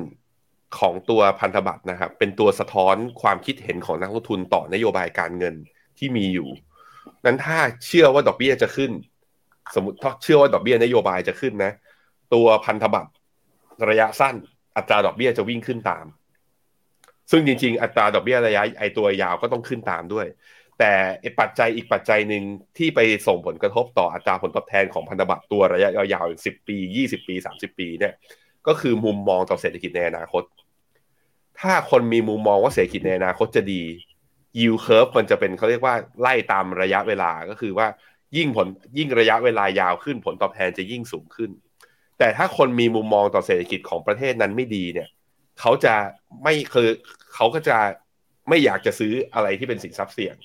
[0.78, 5.54] ของตัวพันธบัตรนะครับ เป็นตัวสะท้อนความคิดเห็นของนักลงทุนต่อนโยบายการเงิน
[5.98, 6.48] ที่มีอยู่
[7.26, 8.90] นั้นถ้าเชื่อว่าดอกเบี้ยจะขึ้น
[9.74, 11.72] สมมติถ้าเชื่อว่าดอกเบี้ยนโยบายจะขึ้นนะ
[12.34, 13.10] ตัวพันธบัตร
[13.88, 14.34] ระยะสั้น
[14.76, 16.04] อัตราดอกเบี้ยจะวิ่งขึ้นตาม
[17.30, 20.26] ซึ่งจริง ๆ อัตราดอกเบี้ยระยะไอตัวยาวก็ต้องขึ้นตามด้วย
[20.78, 20.92] แต่
[21.40, 22.42] ปัจจัยอีกปัจจัยหนึ่ง
[22.78, 28.14] ที่ไปส่งผลกระทบต่ออัตราผลตอบแทนของพันธบัตรตัวระยะยาวๆสิบปียี่สิบปีสามสิบปีเนี่ย
[28.66, 30.42] ก็คือมุมมองต่อเศรษฐกิจในอนาคต
[31.60, 33.82] ถ้าคนมีมุมมองว่าเศรษฐกิจในอนาคตจะดี
[34.58, 37.86] yield curve มันจะเป็นเขาเรียกว่าไล่ตามระยะเวลาก็คือว่า
[38.36, 38.66] ยิ่งผล
[38.98, 41.50] ยิ่งระยะเวลายาวขึ้นผลตอบแทนจะยิ่งสูงขึ้น
[42.18, 45.08] แต่ถ้าคนมีมุมมองต่อเศรษฐกิจของประเทศนั้นไม่ดีเนี่ย
[45.60, 45.94] เขาจะ
[46.42, 46.88] ไม่คือ
[47.34, 47.76] เขาก็จะ
[48.48, 50.36] ไม่อยากจะซื้ออะไรที่เป็นสินทรัพย์เสี่ยง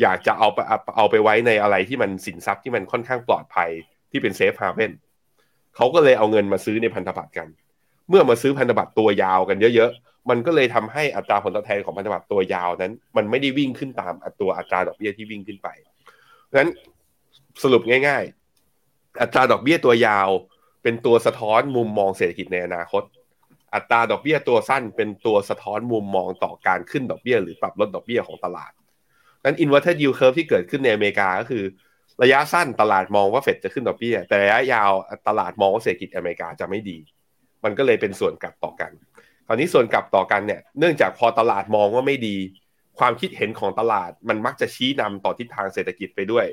[0.00, 0.58] อยากจะเอาไป
[0.96, 3.70] เอาไปไว้ในอะไรที่มันสินทรัพย์ที่มันค่อนข้างปลอดภัย
[4.10, 4.92] ที่เป็นเซฟฮาเวน
[5.76, 7.48] เขาก็เลยเอาเงินมาซื้อในพันธบัตรกัน
[8.08, 15.68] เมื่อมาซื้อพันธบัตรตัวยาวกันเยอะๆ มันก็เลยทำให้อัตราผลตอบแทนของพันธบัตรตัวยาวนั้น มันไม่ได้วิ่งขึ้นตามตัวอัตราดอกเบี้ยที่วิ่งขึ้นไป
[16.58, 16.70] นั้น
[17.62, 18.24] สรุปง่าย
[18.72, 20.28] ๆ อัตราดอกเบี้ยตัวยาว
[20.82, 23.02] เป็นตัวสะท้อนมุมมองเศรษฐกิจในอนาคต
[23.74, 28.72] อัตราดอกเบี้ยตัวสั้นเป็นตัวสะท้อนมุมมองต่อการขึ้นดอกเบี้ย หรือปรับลดดอกเบี้ยของตลาด
[29.44, 31.64] นั้น inverted yield curve ที่เกิดขึ้นในอเมริกาก็คือ
[32.22, 34.90] ระยะสั้นตลาดมองว่าเฟดจะขึ้นดอกเบี้ย แต่ระยะยาว
[35.28, 36.98] ตลาดมองว่าเศรษฐกิจอเมริกาจะไม่ดี
[37.64, 38.92] มันก็เลยเป็นส่วนกลับต่อกัน
[39.46, 42.36] คราวนี้ส่วนกลับต่อกันเนี่ยเนื่องจากพอตลาดมองว่าไม่ดี
[42.98, 46.46] ความคิดเห็นของตลาดมันมักจะชี้นำต่อทิศทางเศรษฐกิจไปด้วย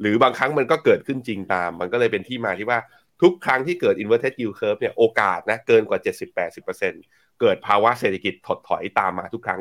[0.00, 2.78] หรือบางครั้งมันก็เกิดขึ้นจริงตาม มันก็เลยเป็นที่มาที่ว่า
[3.22, 5.98] ทุกครั้งที่เกิด inverted yield curve เนี่ยโอกาสนะเกินกว่า
[6.46, 9.60] 70-80%เกิดภาวะเศรษฐกิจถดถอยตามมาทุกครั้ง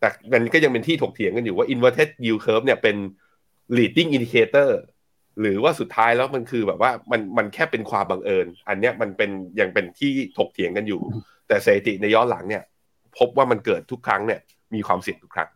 [0.00, 2.96] แต่มันก็ยังเป็นที่ถกเถียงกันอยู่ว่า inverted yield curve เนี่ยเป็น
[3.76, 4.70] leading indicator
[5.40, 9.30] หรือว่าสุดท้ายแล้วมันคือแบบว่ามันมันแค่เป็นความบังเอิญ อันเนี้ยมันเป็น
[9.60, 11.00] ยังเป็นที่ถกเถียงกันอยู่
[11.48, 12.62] แต่สถิติในย้อนหลังเนี่ย
[13.18, 14.40] พบว่ามันเกิดทุกครั้งเนี่ย
[14.74, 15.50] มีความเสี่ยงทุกครั้ง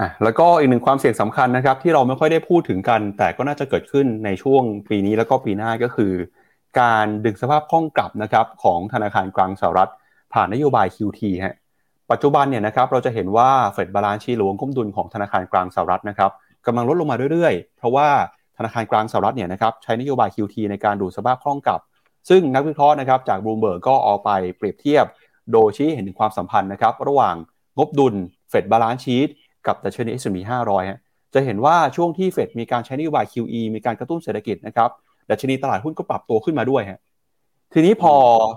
[0.00, 6.12] อะแล้วก็อีกหนึ่งความเสี่ยงสำคัญนะครับ ที่เราไม่ค่อยได้พูดถึงกัน แต่ก็น่าจะเกิดขึ้นในช่วงปีนี้แล้วก็ปีหน้าก็คือ
[6.80, 9.90] การดึงสภาพคล่องกลับนะครับของธนาคารกลางสหรัฐ
[10.32, 11.56] ผ่านนโยบาย QT ฮะ
[12.10, 16.30] ปัจจุบันเนี่ยนะครับเราจะเห็นว่าเฟด balance sheet หรืองบดุลของธนาคารกลางสหรัฐนะครับ
[16.66, 18.08] กำลังลดลงมาเรื่อยๆ เพราะว่า
[18.56, 21.80] ธนาคารกลางสหรัฐเนี่ยนะครับใช้นโยบาย QT ในการดูดสภาพคล่องกลับ
[22.28, 25.04] ซึ่งนักวิเคราะห์นะครับจากบลูเบิร์กก็เอาไปเปรียบเทียบ
[25.52, 27.34] โดยชี้เห็นถึงความสัมพันธ์นะครับระหว่าง
[27.78, 28.14] งบดุล
[28.50, 29.28] เฟด balance sheet
[29.66, 31.00] กับดัชนี S&P 500ฮะ
[31.34, 34.90] จะเห็นว่าช่วงที่เฟดมีการใช้นโยบาย QE มีการกระตุ้นเศรษฐกิจนะครับ
[35.30, 37.00] ดัชนีตลาดหุ้นก็ปรับตัวขึ้นมาด้วยฮะ
[37.72, 38.12] ทีนี้พอ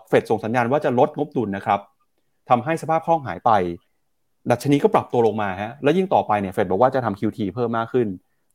[0.09, 1.79] เฟดส่งสัญญาณว่าจะลดงบดุลนะครับ
[2.49, 3.51] ทำให้สภาพคล่องหายไป
[4.51, 8.07] ดัชนีก็ปรับตัวลงมาฮะแล้วยิ่งต่อไปเนี่ยเฟดบอกว่าจะทำ QT เพิ่มมากขึ้น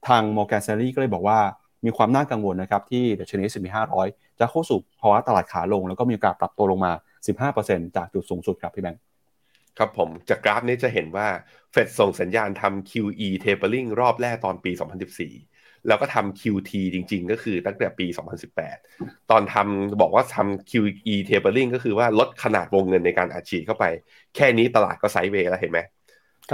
[0.09, 1.39] ทาง Morgan Stanley ก็เลยบอกว่า
[1.85, 3.67] มีความน่ากังวลนะครับที่ดัชนี S&P
[4.05, 6.93] 500 จะเข้าสู่ภาวะตลาดขาลง แล้วก็มีโอกาสปรับตัวลงมา
[7.49, 9.01] 15%จากจุดสูงสุดครับพี่แบงค์
[9.79, 11.29] ครับผมจากกราฟนี้จะเห็นว่า
[11.73, 14.73] เฟดส่งสัญญาณทำ QE tapering รอบแรกตอนปี
[15.29, 18.07] 2014 แล้วก็ทำ QT จริง ๆ ก็คือตั้งแต่ปี
[18.68, 23.85] 2018 ตอนทำบอกว่าทำ QE tapering ก็คือว่าลดขนาดวงเงินในการอัดฉีดเข้าไป
[24.37, 25.81] แค่นี้ตลาดก็ไซด์เวย์แล้วเห็นไหม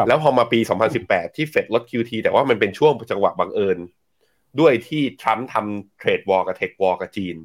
[0.09, 0.61] แล้วพอมาปี
[0.99, 3.79] 2018 ที่เฟดลด QT แต่ว่ามันเป็นช่วงจังหวะบังเอิญ
[4.61, 7.37] ด้วยที่ทรัมป์ทำเทรดวอลกับเทควอลกับจีน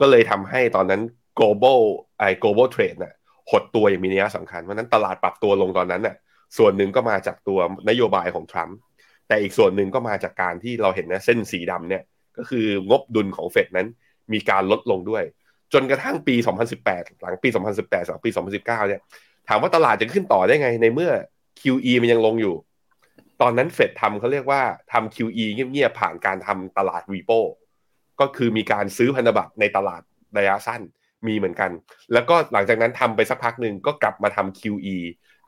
[0.00, 1.02] ก็เลยทำให้ตอนนั้น
[1.38, 1.80] global
[2.18, 3.14] ไอ้ global trade น่ะ
[3.50, 6.14] หดตัวอย่างมีนัยสำคัญเพราะนั้นตลาดปรับตัวลงตอนนั้นน่ะ
[6.58, 8.76] ส่วนหนึ่งก็มาจากตัวนโยบายของทรัมป์
[9.28, 12.02] แต่อีกส่วนหนึ่งก็มาจากการที่เราเห็นนะเส้นสีดำเนี่ย
[12.36, 13.86] ก็คืองบดุลของเฟดนั้น
[14.32, 15.24] มีการลดลงด้วย
[15.72, 16.34] จนกระทั่งปี
[16.78, 19.00] 2018 หลังปี 2018หลังปี 2019 เนี่ย
[19.48, 21.12] ถามว่าตลาดจะขึ้นต่อได้ไงในเมื่อ
[21.60, 22.54] QE มันยังลงอยู่
[23.40, 27.32] ตอนนั้นเฟดทำเขาเรียกว่าทำ QE เงียบๆผ่านการทำตลาด repo
[28.20, 30.02] ก็คือมีการซื้อพันธบัตรในตลาด
[30.38, 30.82] ระยะสั้น
[31.26, 31.70] มีเหมือนกัน
[32.12, 34.96] แล้วก็หลังจากนั้นทำไปสักพักหนึ่งก็กลับมาทำ QE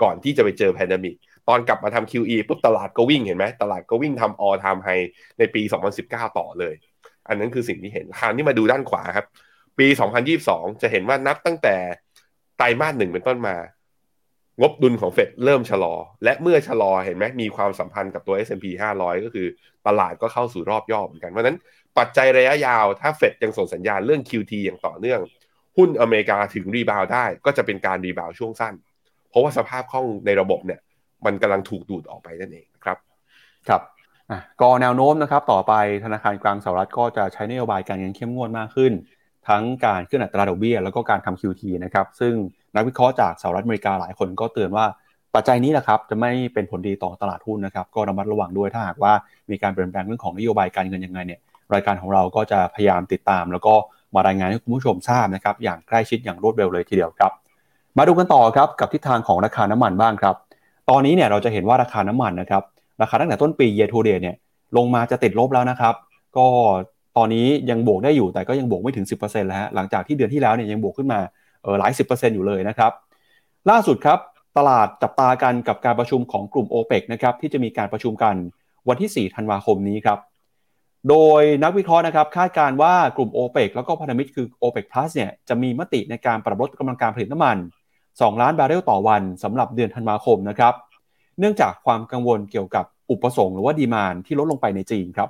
[0.02, 1.16] ก่อนที่จะไปเจอ pandemic
[1.48, 5.06] ตอนกลับมาทำ QE ปุ๊บตลาดก็วิ่งเห็นไหมตลาดก็วิ่งทำ all time high
[5.38, 5.62] ในปี
[6.00, 6.74] 2019 ต่อเลย
[7.28, 9.26] อันนั้นคือสิ่งที่เห็นคราวนี้มาดูด้านขวาครับ
[9.78, 9.86] ปี
[10.34, 11.76] 2022 จะเห็นว่านับตั้งแต่
[12.56, 13.56] ไตรมาสหนึ่งเป็นต้นมา
[14.60, 15.94] งบดุลของเฟดเริ่มชะลอ
[16.24, 18.66] และเมื่อชะลอเห็นไหมมีความสัมพันธ์กับตัว S&P
[18.98, 19.46] 500 ก็คือ
[19.86, 21.58] ตลาดก็เข้าสู่รอบย่อเหมือนกันเพราะนั้น
[21.98, 25.20] ปัจจัยระยะยาวถ้าเฟดยังส่งสัญญาณเรื่อง QT อย่างต่อเนื่อง
[25.76, 28.74] หุ้นอเมริกาถึงรีบาวได้ ก็จะเป็นการรีบาวช่วงสั้น
[29.28, 30.80] เพราะว่าสภาพคล่องในระบบเนี่ย
[31.24, 32.98] มันกำลังถูกดูดออกไปนั่นเองครับ
[33.68, 33.82] ครับ
[34.60, 35.72] ก็แนวโน้มนะครับ ต่อไป
[36.04, 38.92] ธนาคารกลางสหรัฐก็จะใช้นโยบายการเงินเข้มงวดมากขึ้น
[39.48, 42.34] ทั้งการขึ้นอัตราดอกเบี้ย แล้วก็การทำ QT นะครับ ซึ่ง
[42.74, 44.86] นักวิเคราะห์จากสหรัฐอเมริกาหลายคนก็เตือนว่า
[45.34, 49.12] ปัจจัยนี้แหละครับจะไม่เป็นผลดีต่อตลาดหุ้นนะครับ ก็ระมัดระวังด้วยถ้าหากว่า
[49.50, 51.40] มีการเปลี่ยนแปลงเรื่องของนโยบายการเงินยังไงเนี่ย
[51.74, 53.74] รายการของเราก็จะพยายามติดตาม แล้วก็
[54.14, 57.32] มารายงานให้คุณผู้ชมทราบนะครับอย่างใกล้ชิดอย่างรวดเร็วเลยทีเดียวครับ
[57.98, 60.34] มาดูกันต่อครับกับทิศทางของราคาน้ำมันบ้างครับ
[60.90, 62.62] ตอนนี้เนี่ยเราจะเห็นว่าราคาน้ำมันนะครับ
[63.02, 64.36] ราคาตั้งแต่ต้นปี year to date เนี่ย
[64.76, 65.94] ลงมาจะติดลบแล้วนะครับ
[66.36, 66.46] ก็
[67.16, 71.20] ตอนนี้ยังบวกได้อยู่แต่ก็ยังบวกไม่ถึง 10%แล้วฮะหลังจากที่เดือนที่แล้วเนี่ยยังบวกขึ้นมา
[71.62, 72.92] เออหลาย 10%อยู่เลยนะครับ
[73.70, 74.18] ล่าสุดครับ
[74.58, 78.34] ตลาดจับตากันกับการประชุมของกลุ่ม o p e ปนะครับที่จะมีการประชุมกัน
[78.88, 80.18] วันที่ 4 ธันวาคมนี้ครับ
[81.08, 87.56] โดยนักวิเคราะห์นะครับคาดการว่ากลุ่ม o p e ปแล้วก็พันธมิตรคือ o p e ป Plus เนี่ยจะมีมติในการปรับลดกำลังการผลิตน้ำมัน
[88.00, 90.74] 2 ล้านบาร์เรลต่อวันสำหรับเดือนธันวาคมนะครับ
[91.38, 95.28] เนื่องจากความกังวลเกี่ยวกับอุปสงค์หรือว่าดีมานที่ลดลงไปในจีนครับ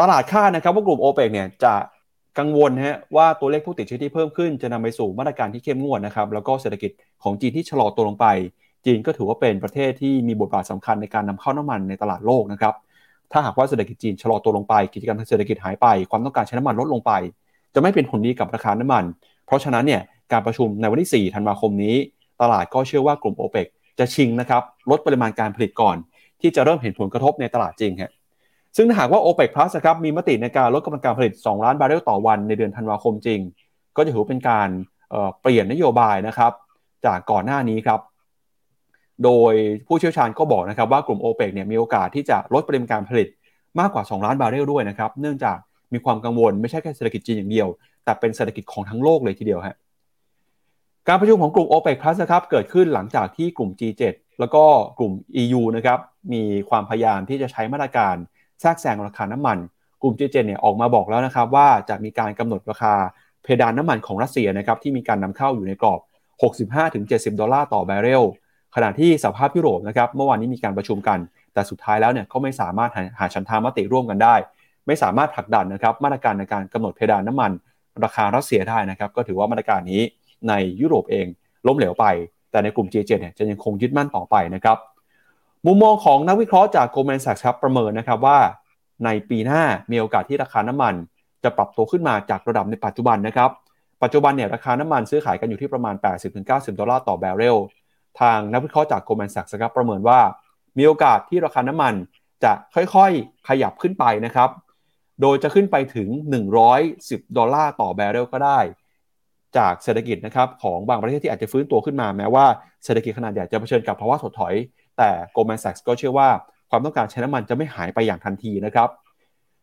[0.00, 1.74] ตลาดคาดนะครับว่ากลุ่ม o p e ปเนี่ยจะ
[2.38, 6.90] กังวลฮะว่าตัวเลขผู้ติดเชื้อที่เพิ่มขึ้นจะนำไปสู่มาตรการที่เข้มงวดนะครับแล้วก็เศรษฐกิจ
[7.22, 8.26] ของจีนที่ชะลอตัวลงไป
[8.84, 12.74] จีนก็ถือว่าเป็นประเทศที่มีบทบาทสำคัญในการนำเข้าน้ำมันในตลาดโลกนะครับ
[13.34, 17.12] ถ้าหากว่าเศรษฐกิจจีนชะลอตัวลงไป กิจกรรมทางเศรษฐกิจหายไป ความต้องการใช้น้ำมันลดลงไป
[17.74, 19.04] จะไม่เป็นผลดีกับราคาน้ำมัน
[19.46, 21.94] เพราะฉะนั้นเนี่ยการประชุมในวันที่4ธันวาคมนี้
[22.40, 23.66] ตลาดก็เชื่อว่ากลุ่มโอเปก
[23.98, 25.96] จะชิงนะครับลดปริมาณการผลิตก่อน
[26.40, 28.12] ที่จะเริ่มเห็นผลกระทบในตลาดจริงฮะ
[28.76, 33.40] ซึ่งถ้าหากว่า o p e ป Plus ครับมีมติในการลดกำลังการผลิต 2 ล้านบาร์เรลต่อวันในเดือนธันวาคมจริง
[33.96, 34.68] ก็จะถือเป็นการ
[35.40, 36.52] เปลี่ยนนโยบายนะครับ
[37.06, 38.00] จากก่อนหน้านี้ครับ
[39.24, 39.52] โดย
[39.86, 43.28] ผู้เชี่ยวชาญก็บอกนะครับว่ากลุ่ม o p e ปเนี่ยมีโอกาสที่จะลดปริมาณการผลิต
[43.80, 45.58] มากกว่า 2 ล้านบาร์เรลด้วยนะครับ เนื่องจาก
[45.92, 47.68] มีความกังวลไม่ใช่แค่เศรษฐกิจจีนอย่างเดียว
[48.04, 49.76] แต่เป็นเศรษฐกิจของทั้งโลกเลยทีเดียวฮะ
[51.08, 54.02] การประชุมของกลุ่ม o p e ป Plus นะครับเกิดขึ้นหลังจากที่กลุ่ม G7
[54.40, 54.64] แล้วก็
[54.98, 55.12] กลุ่ม
[55.42, 55.98] EU นะครับ
[56.32, 58.16] มีความพยายามที่จะใช้มาตรการ
[58.60, 59.58] แทรกแซงราคาน้ำมัน
[60.02, 62.94] กลุ่ม G7 เนี่ยออกมาบอกแล้วนะครับว่าจะมีการกำหนดราคา
[63.42, 66.00] เพดานน้ำมันของรัสเซียนะครับที่มีการนำเข้าอยู่ในกรอบ
[66.90, 68.22] 65-70 ดอลลาร์ต่อแบเรล
[68.74, 71.18] ขณะที่สหภาพยุโรปนะครับเมื่อวานนี้มีการประชุมกัน
[71.54, 74.34] แต่สุดท้ายแล้วเนี่ยก็ไม่สามารถหาชันทามติร่วมกันได้
[74.86, 77.50] ไม่สามารถผลักดันนะครับมาตรการในการกำหนดเพดานน้ำมัน
[78.04, 80.02] ราคารัสเซียได้นะครับก็ถือว่ามาตรการนี้
[80.48, 81.26] ในยุโรปเอง
[81.66, 82.04] ล้มเหลวไป
[82.50, 84.76] แต่ในกลุ่ม G7 เนี่ยจะยังคงยึดมั่นต่อไปนะครับ
[85.66, 88.38] มุมมองของนักวิเคราะห์จาก Goldman Sachs ครับประเมินนะครับว่า
[89.04, 90.94] ในปีหน้ามีโอกาสที่ราคาน้ำมัน
[91.44, 93.50] จะปรับตัวขึ้นมาจากระดับในปัจจุบันนะครับ
[94.02, 95.94] ปัจจุบันเนี่ยราคาน้ำมันซื้อขายกันอยู่ที่ประมาณ
[96.36, 97.56] 80-90 ดอลลาร์ต่อแบเรล
[98.20, 100.20] ทางนักวิเคราะห์จาก Goldman Sachs ครับประเมินว่า
[100.78, 101.94] มีโอกาสที่ราคาน้ำมัน
[102.44, 104.50] จะค่อยๆ ขยับขึ้นไปนะครับ
[105.20, 106.08] โดยจะขึ้นไปถึง
[106.72, 108.60] 110 ดอลลาร์ต่อแบเรลก็ได้
[109.56, 112.46] จากเศรษฐกิจนะครับของบางประเทศที่อาจจะฟื้นตัวขึ้นมาแม้ว่า
[112.84, 114.54] เศรษฐกิจขนาดใหญ่จะเผชิญกับภาวะถดถอย
[114.98, 116.28] แต่ Goldman Sachs ก็เชื่อว่า
[116.70, 118.88] ความต้องการใช้น้ำมันจะไม่หายไปอย่างทันทีนะครับ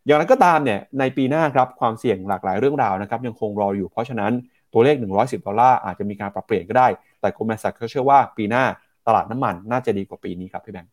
[0.06, 4.32] อย่างนั้นก็ตามเนี่ยในปีหน้าครับความเสี่ยงหลากหลายเรื่องราวนะครับยังคงรออยู่เพราะฉะนั้น
[4.72, 6.88] ตัวเลข 110 ดอลลาร์อาจจะมีการปรับเปลี่ยนก็ได้
[7.22, 8.64] แต่ Goldman Sachs ก็เชื่อว่าปีหน้า
[9.06, 10.92] ตลาดน้ำมันน่าจะดีกว่าปีนี้ครับพี่แบงค์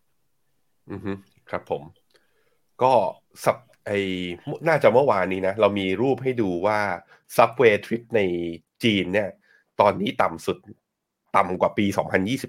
[0.92, 1.12] อือฮึ
[1.50, 1.84] ครับผม
[2.82, 2.94] ก็
[3.44, 3.92] สับไอ
[4.68, 6.80] น่าจะเมื่อวานนี้นะ เรามีรูปให้ดูว่า
[7.36, 8.22] subway trip ใน
[8.84, 9.30] จีนเนี่ย
[9.82, 10.58] ตอนนี้ต่ำสุด
[11.36, 11.86] ต่ำกว่าปี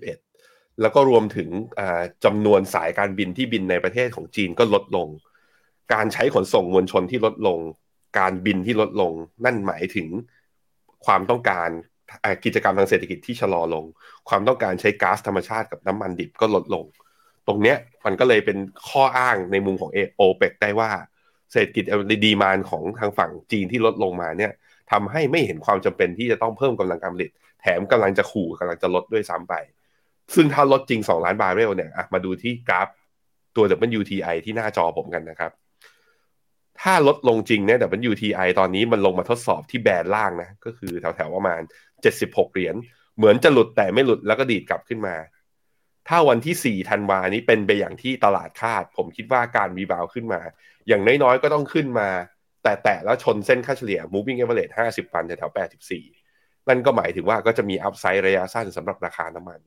[0.08, 1.48] 2021 แล้วก็รวมถึง
[2.24, 5.08] จำนวนสายการบินที่บินในประเทศของจีนก็ลดลง
[5.94, 7.58] การใช้ขนส่งมวลชนที่ลดลง
[8.18, 9.12] การบินที่ลดลง
[9.44, 10.08] นั่นหมายถึง
[11.06, 11.68] ความต้องการ
[12.44, 13.84] กิจกรรมทางเศรษฐกิจที่ชะลอลง
[14.28, 16.84] ความต้องการใช้ก๊าซธรรมชาติกับน้ำมันดิบก็ลดลง
[17.46, 18.58] ตรงเนี้ยมันก็เลยเป็น
[18.88, 20.90] ข้ออ้างในมุมของเอโอเปกได้ว่า
[21.52, 21.84] เศรษฐกิจ
[22.24, 24.52] ดีมานของทางฝั่งจีนที่ลดลงมาเนี่ย
[24.92, 27.30] ทำให้ไม่เห็นความจำเป็นที่จะต้องเพิ่มกำลังการผลิต
[27.60, 29.54] แถมกำลังจะขู่กำลังจะลดด้วยซ้ำไป
[30.34, 32.88] ซึ่งถ้าลดจริง 2 ล้านบาร์เรลเนี่ยมาดูที่กราฟ
[33.56, 33.64] ตัว
[33.98, 35.52] WTI ที่หน้าจอผมกันนะครับ
[36.82, 37.78] ถ้าลดลงจริงเนี่ย
[38.10, 41.60] WTI ตอนนี้มันลงมาทดสอบที่แบนล่างนะ ก็คือแถวๆประมาณ
[42.06, 42.74] 76 เหรียญ
[43.16, 45.16] เหมือนจะหลุดแต่ไม่หลุดแล้วก็ดีดกลับขึ้นมา
[46.08, 50.40] ถ้าวันที่ 4 ธันวานี้เป็นไปอย่างที่ตลาดคาด ผมคิดว่าการรีบาวขึ้นมา
[50.88, 52.08] อย่างน้อยๆ ก็ต้องขึ้นมา
[52.62, 55.56] แต่แตะแล้วชนเส้นค่าเฉลี่ย moving average 50วันแถวๆ
[56.06, 59.60] 84 นั่นก็หมายถึงว่าก็จะมีอัพไซด์ระยะสั้นสำหรับราคาน้ำมัน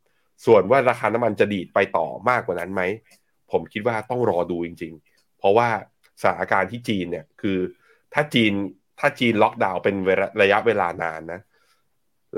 [0.45, 2.81] ส่วนว่าราคาน้ำมันจะดีดไปต่อมากกว่านั้นไหม
[3.51, 5.69] ผมคิดว่าต้องรอดูจริง ๆ เพราะว่า
[6.21, 7.57] สถานการณ์ที่จีนเนี่ย คือ
[8.13, 8.53] ถ้าจีน
[8.99, 9.95] ถ้าจีนล็อกดาวน์เป็น
[10.41, 11.41] ระยะเวลานานนะ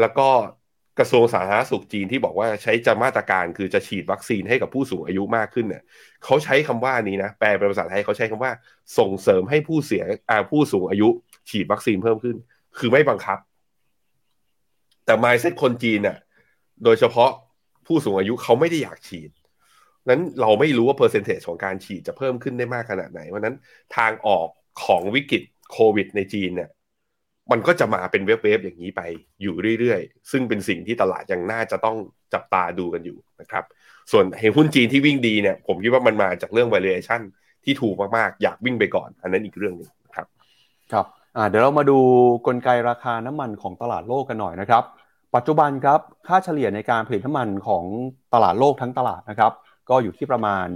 [0.02, 0.30] แล้วก็
[1.00, 5.84] กระทรวงสาธารณสุขจีนที่บอกว่าใช้จะมาตรการคือจะฉีดวัคซีนให้กับผู้สูงอายุมากขึ้นเนี่ย
[6.24, 8.52] เขาใช้คำว่านี้นะแปลเป็นภาษาไทยเขาใช้คำว่า
[8.98, 11.10] ส่งเสริมให้ผู้เสียอ่าผู้สูงอายุ
[11.50, 12.36] ฉีดวัคซีนเพิ่มขึ้น
[12.78, 13.40] คือไม่บังคับ
[15.06, 16.18] แต่ไมเซ็ตคนจีนเนี่ย
[16.84, 17.32] โดยเฉพาะ
[17.88, 19.30] ผู้สูงอายุเขาไม่ได้อยากฉีด
[20.10, 23.56] นั้นเราไม่รู้ว่าเปอร์เซนเทจของการฉีดจะเพิ่มขึ้นได้มากขนาดไหน เพราะนั้น
[23.98, 24.48] ทางออก
[24.86, 26.70] ของวิกฤตโควิดในจีนเนี่ย
[27.52, 29.02] มันก็จะมาเป็นเวฟๆอย่างนี้ไป
[29.42, 31.98] อยู่เรื่อยๆ ซึ่งเป็นสิ่งที่ตลาดยังน่าจะต้อง
[32.34, 33.64] จับตาดูกันอยู่นะครับ
[34.12, 37.22] ส่วนเห็นหุ้นจีนที่วิ่งดีเนี่ย ผมคิดว่ามันมาจากเรื่อง valuation
[37.64, 40.28] ที่ถูกมากๆ อยากวิ่งไปก่อน อันนั้นอีกเรื่องหนึ่งครับ
[40.92, 41.06] ครับ
[41.50, 41.98] เดี๋ยวเรามาดู
[42.48, 44.84] กลไกราคาน้ำมันของตลาดโลกกันหน่อยนะครับ
[45.36, 47.84] ปัจจุบันครับค่าเฉลี่ยในการผลิตน้ำมันของ
[48.34, 49.52] ตลาดโลกทั้งตลาดนะครับ
[49.90, 50.68] ก็อยู่ที่ประมาณ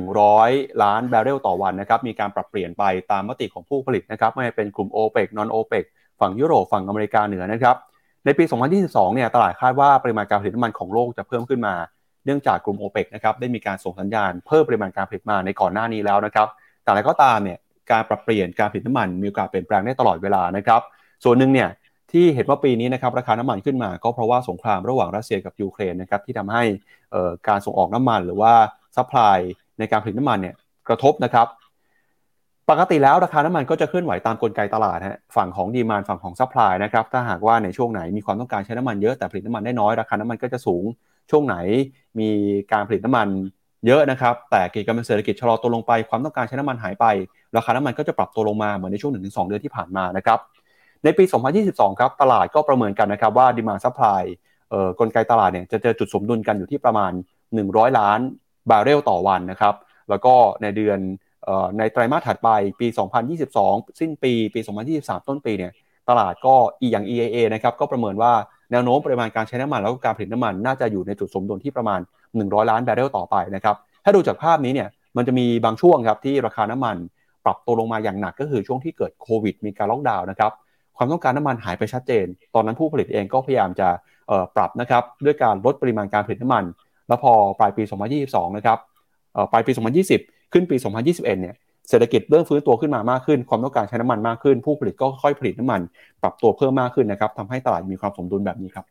[0.00, 5.84] 100 ล้านบาร์เรลต่อวันนะครับ มีการปรับเปลี่ยนไปตามมติของผู้ผลิตนะครับ ไม่ว่าเป็นกลุ่ม o อเปกนอนโอเปก
[6.20, 7.76] ฝั่งยุโรปฝั่งอเมริกาเหนือนะครับ
[8.24, 8.44] ในปี
[8.80, 11.74] 2022 เนี่ย ตลาดคาดว่าปริมาณการผลิตน้ำมันของโลกจะเพิ่มขึ้นมา
[12.24, 16.48] เนื่องจากกลุ่ม o อเปกนะครับ ได้มีการส่งสัญญาณเพิ่มปริมาณการผลิตมาในก่อนหน้านี้แล้วนะครับ
[16.82, 17.58] แต่อะไรก็ตามเนี่ย
[17.90, 20.80] การปรับเปลี่ยนการผลิตน้ำมันมีโอกาสเปลี่ยนแปลงได้ตลอดเวลานะครับ
[21.24, 21.68] ส่วนหนึ่งเนี่ย
[22.12, 26.62] ที่เห็นว่าปีนี้นะครับราคาน้ำมันขึ้นมา ก็เพราะว่าสงครามระหว่างรัสเซียกับยูเครนนะครับที่ทำให้
[27.48, 28.52] การส่งออกน้ำมัน หรือว่า
[28.96, 29.38] supply
[29.78, 30.54] ในการผลิตน้ำมันเนี่ย
[30.88, 31.46] กระทบนะครับ
[32.70, 40.84] ปกติแล้วราคาน้ำมันก็จะเคลื่อนไหวตามกลไกตลาดฮะฝั่งของ demand ฝั่งของ supply นะครับถ้าหากว่าในช่วงไหนมีความต้องการใช้น้ำมันเยอะแต่ผลิตน้ำมันได้น้อยราคาน้ำมันก็จะสูง
[41.30, 41.56] ช่วงไหน
[42.18, 42.28] มี
[42.72, 43.28] การผลิตน้ำมัน
[43.86, 47.06] เยอะนะครับแต่กิจกรรมเศรษฐกิจชะลอตัวลงไปความต้องการใช้น้ำมันหายไป
[47.56, 50.38] ราคาน้ำมันก็จะปรับตัวลงมาเหมือนในช่วง1-2 เดือนที่ผ่านมานะครับ
[51.04, 51.24] ในปี
[51.62, 54.22] 2022 ครับตลาดก็ประเมินกันนะครับว่า demand supply
[55.00, 57.12] กลไกตลาดเนี่ยจะเจอจุดสมดุลกันอยู่ที่ประมาณ
[57.54, 58.20] 100 ล้าน
[58.70, 59.74] บาร์เรลต่อวันนะครับ
[60.10, 60.98] แล้วก็ในเดือน
[61.78, 62.48] ในไตรมาสถัดไป
[62.80, 62.86] ปี
[63.44, 64.60] 2022 สิ้นปีปี
[64.94, 65.72] 2023 ต้นปีเนี่ย
[66.08, 68.32] ตลาดก็อีอย่าง EIA นะครับก็ประเมินว่า
[68.70, 72.00] แนวโน้มปริมาณการใช้น้ำมันแล้วก็การผลิตน้ำมันน่าจะอยู่ในจุดสมดุลที่ประมาณ
[72.34, 76.96] 100 ล้านบาร์เรลต่อไปนะครับถ้าดูจากภาพนี้เนี่ยมันจะมีบางช่วงครับที่ราคาน้ำมัน
[77.44, 80.52] ปรับตัวลงมาอย่างหนักก็คือช่วงที่เกิดโควิดมีการล็อกดาวน์นะครับ
[80.98, 83.88] ความต้องการน้ำมันหายไปชัดเจน ตอนนั้นผู้ผลิตเองก็พยายามจะ
[84.56, 86.64] ปรับนะครับด้วยการลดปริมาณการผลิตน้ำมัน
[87.08, 87.82] แล้วพอปลายปี
[88.20, 88.78] 2022 นะครับ
[89.52, 89.72] ปลายปี
[90.12, 91.54] 2020 ขึ้นปี 2021 เนี่ย
[91.88, 95.80] เศรษฐกิจเริ่มฟื้นตัวขึ้นมามากขึ้น ความต้องการใช้น้ำมันมากขึ้น ผู้ผลิตก็ค่อยผลิตน้ำมัน
[96.22, 98.86] ปรับตัวเพิ่มมากขึ้นนะครับทำให้ตลาดมีความสมดุลแบบนี้ครับ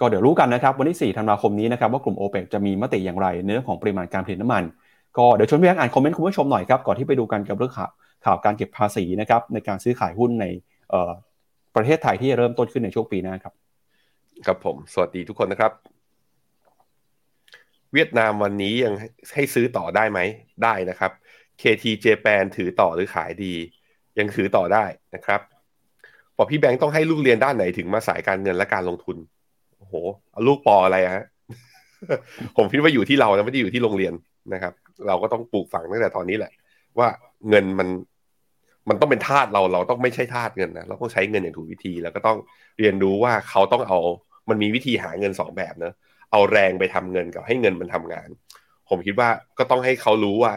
[0.00, 4.62] ก็เดี๋ยวรู้กันนะครับวันที่4ธันวาคมนี้นะครับว่ากลุ่มโอเปกจะมีมติอย่างไรในเรื่องของปริมาณการผลิตน้ำมัน
[5.18, 7.90] ก็เดี๋ยวชวนพี่แบงค์อ่านคอมเมนต์คุณผู้ชมหน่อยครับก่อนที่ไปดูกันกับเรื่องข่าว
[8.24, 10.46] ข่าวการเก็บภาษีนะครับในการซื้อขายหุ้นใน
[11.76, 13.54] ประเทศไทยที่จะเริ่มต้นขึ้นในช่วงปีหน้าครับ
[14.46, 15.72] ครับผม สวัสดีทุกคนนะครับ
[17.92, 18.94] เวียดนามวันนี้ยัง
[19.34, 20.20] ให้ซื้อต่อได้ไหม
[20.64, 21.12] ได้นะครับ
[21.60, 23.54] KT Japan ถือต่อหรือขายดี
[24.18, 24.84] ยังถือต่อได้
[25.14, 25.40] นะครับ
[26.36, 29.16] บอกพี่แบงค์ต้องให้ลูกเรียนด้านไหนถึงมาสายการเงินและการลงทุน
[29.78, 29.94] โอ้โห
[30.30, 31.24] เอาลูกปออะไรฮะ
[32.56, 34.14] ผมคิดว่าอยู่ที่เรานะไม่ได้อยู่ที่โรงเรียน
[34.52, 34.72] นะครับ
[35.06, 36.52] เราก็ต้องปลูกฝังตั้งแต่ตอนนี้แหละ
[36.98, 37.08] ว่า
[37.48, 37.88] เงินมัน
[38.88, 42.38] มันต้องเป็นทาสเราเราต้องไม่ใช่ทาสเงินนะเราต้องใช้เงินอย่างถูกวิธี แล้วก็ต้อง
[42.78, 43.98] เรียนรู้ว่าเขาต้องเอา
[44.48, 45.92] มันมีวิธีหาเงินสองแบบเนะ
[46.32, 48.28] เอาแรงไปทำเงินกับให้เงินมันทำงาน
[48.88, 49.28] ผมคิดว่า
[49.58, 50.52] ก็ต้องให้เขารู้ว่า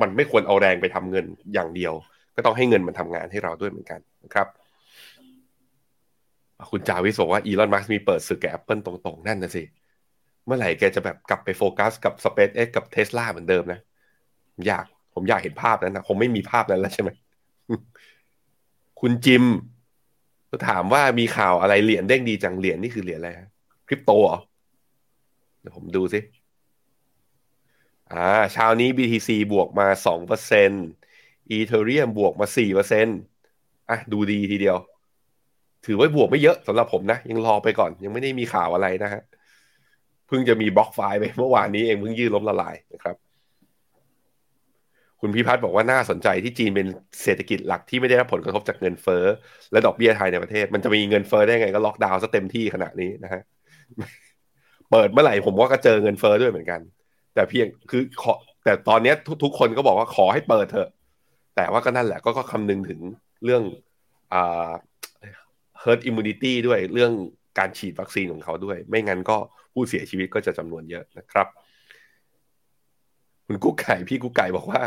[0.00, 1.94] มันไม่ควรเอาแรงไปทำเงินอย่างเดียว
[2.36, 4.46] ก็ต้องให้เงินมันทำงานให้เราด้วยเหมือนกันนะครับ
[6.70, 9.62] คุณจาวิสบอกว่าอีลอนมัสก์มีเปิดศึกกับแอปเปิลตรงๆ นั่นนะสิ
[10.46, 13.80] เมื่อไหร่แกจะแบบกลับไปโฟกัสกับ SpaceX กับเทสลาเหมือนเดิมนะ
[14.54, 14.84] ผมอยาก
[15.14, 17.10] ผมอยากเห็นภาพนั้นนะผมไม่มีภาพนั้นแล้วใช่ไหม
[19.00, 19.44] คุณจิม
[20.68, 23.30] ถามว่ามีข่าวอะไรเหรียญเด้งดีจังเหรียญนี่คือเหรียญอะไร
[23.88, 24.38] คริปโตเหรอ
[25.60, 26.20] เดี๋ยวผมดูสิ
[28.12, 30.84] อ่าเช้านี้ BTC บวกมาสองเปอร์เซ็นต์
[31.56, 33.18] Ethereum บวกมาสี่เปอร์เซ็นต์
[33.90, 34.76] อะดูดีทีเดียว
[35.86, 39.22] ถือว่าบวกไม่เยอะสำหรับผมนะ ยังรอไปก่อน ยังไม่ได้มีข่าวอะไรนะฮะ
[40.26, 43.16] เพิ่งจะมีบล็อกไฟล์ไปเมื่อวานนี้เองเพิ่งยืดล้มละลายนะครับ
[45.20, 46.86] คุณพิพัฒน์บอกว่าน่าสนใจที่จีนเป็น
[47.22, 49.24] เศรษฐกิจหลักที่ไม่ได้รับผลกระทบจากเงินเฟ้อ
[49.72, 53.42] และดอกเบี้ยไทยในประเทศ มันจะมีเงินเฟ้อได้ไงก็ล็อกดาวน์ซะเต็มที่ขนาดนี้นะฮะ
[54.90, 56.80] เปิดเมื่อไหร่ผมว่าก็เจอเงินเฟ้อด้วยเหมือนกัน
[57.34, 58.32] แต่เพียงคือขอ
[58.64, 59.12] แต่ตอนนี้
[59.44, 60.88] ทุกคนก็บอกว่าขอให้เปิดเถอะ
[61.56, 63.00] แต่ว่าก็นั่นแหละก็ก็คำนึงถึง
[63.44, 63.62] เรื่อง
[64.34, 64.70] อ่า
[65.82, 67.12] herd immunity ด้วยเรื่อง
[67.58, 69.36] การฉีดวัคซีนของเขาด้วย ไม่งั้นก็
[69.74, 71.46] ผู้เสียชีวิตก็จะจำนวนเยอะนะครับ
[73.46, 74.80] คุณกุ๊กไก่พี่กุ๊กไก่บอกว่า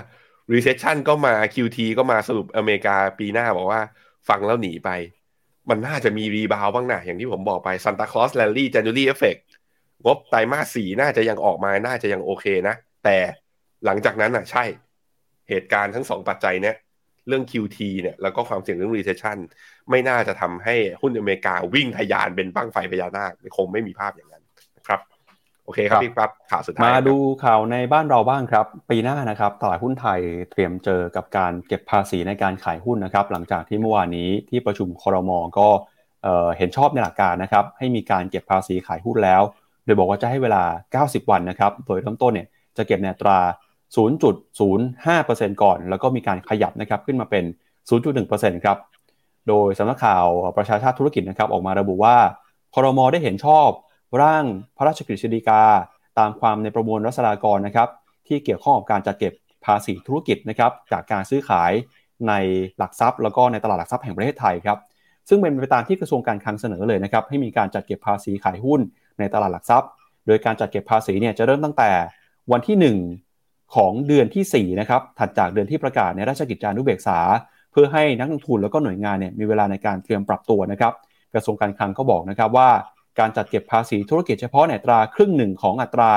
[0.52, 3.82] recession ก็มา QT ก็มาสรุปอเมริกาปีหน้าบอกว่า
[4.30, 4.90] ฟังแล้วหนีไป
[5.70, 9.42] มันน่าจะมีรีบาวบ้างนะอย่างที่ผมบอกไป Santa Claus Rally January Effect
[10.06, 13.18] งบไตรมาสสี่น่าจะยังออกมาน่าจะยังโอเคนะ แต่
[13.86, 14.64] หลังจากนั้นอะใช่
[15.50, 16.76] เหตุการณ์ทั้งสองปัจจัยเนี้ย
[17.28, 19.38] เรื่อง QT เนี่ยแล้วก็ความเสี่ยงเรื่อง recession
[19.90, 24.44] ไม่น่าจะทำให้หุ้นอเมริกาวิ่งทะยานเป็นบ้างไฟพญานาคคงไม่มีภาพอย่างนั้น
[24.78, 25.00] นะครับ
[25.66, 30.20] โอเคครับพี่ครับข่าวสุดท้ายมาดูข่าวในบ้านเราบ้างครับ ปีหน้านะครับตลาดหุ้นไทย
[30.52, 35.68] เตรียมเจอกับการเก็บภาษีในการขายหุ้นนะครับ หลังจากที่เมื่อวานนี้ที่ประชุมคอรมอก็
[36.58, 39.42] เห็นชอบในหลักการนะครับให้มีการเก็บภาษีขายหุ้นแล้ว
[39.86, 42.48] โดยบอกว่าจะให้เวลา 90 วันนะครับโดยเริ่มต้นเนี่ย
[42.78, 43.40] จะเก็บในตรา
[43.96, 47.44] 0.05%ก่อน แล้วก็มีการขยับนะครับขึ้นมาเป็น
[48.04, 48.78] 0.1%ครับ
[49.48, 50.26] โดยสำนักข่าว
[50.58, 52.16] ประชาชาติธุรกิจนะครับออกมาระบุว่า
[52.76, 53.70] คอรมอได้เห็นชอบ
[54.22, 54.44] ร่าง
[54.78, 55.64] พระราชกฤษฎีกา
[56.20, 57.90] ตามความในประมวลรัษฎากรนะครับ
[58.28, 59.34] ที่เกี่ยวข้องกับการจัดเก็บ
[59.66, 61.72] ภาษีธุรกิจนะครับจากการซื้อขาย
[62.28, 62.34] ใน
[62.78, 64.78] หลักทรัพย์ แล้วก็ในตลาดหลักทรัพย์แห่งประเทศไทยครับ
[65.30, 68.82] ซึ่งเป็นไปตามที่กระทรวงการคลังเสนอเลยนะครับให้มีการจัดเก็บภาษีขายหุ้น
[69.20, 69.90] ในตลาดหลักทรัพย์
[70.28, 71.92] โดยการจัดเก็บภาษีเนี่ยจะเริ่มตั้งแต่
[72.52, 72.96] วันที่
[73.38, 77.20] 1 ของเดือนที่4นะครับถัดจากเดือนที่ประกาศในราชกิจจานุเบกษา
[77.72, 80.94] เพื่อให้นักลงทุนแล้วก็หน่วยงานเนี่ยมีเวลาในการเตรียมปรับตัวนะครับ
[81.34, 82.70] กระทรวงการคลังก็บอกนะครับว่า
[83.20, 86.14] การจัดเก็บภาษีธุรกิจเฉพาะในตราครึ่งหนึ่งของอัตรา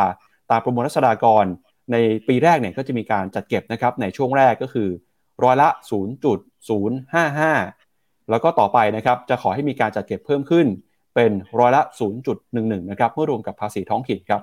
[0.50, 1.44] ตามประมวลรัษฎากร
[1.92, 1.96] ใน
[2.28, 4.88] ปีแรกเนี่ยก็จะมีการจัดเก็บนะครับในช่วงแรกก็คือ
[5.44, 5.68] ร้อยละ
[7.38, 10.66] 0.055 แล้วก็ต่อไปนะครับจะขอให้มีการจัดเก็บเพิ่มขึ้น
[11.14, 11.82] เป็นร้อยละ
[12.36, 14.42] 0.11 นะครับเมื่อรวมกับภาษีท้องถิ่นครับ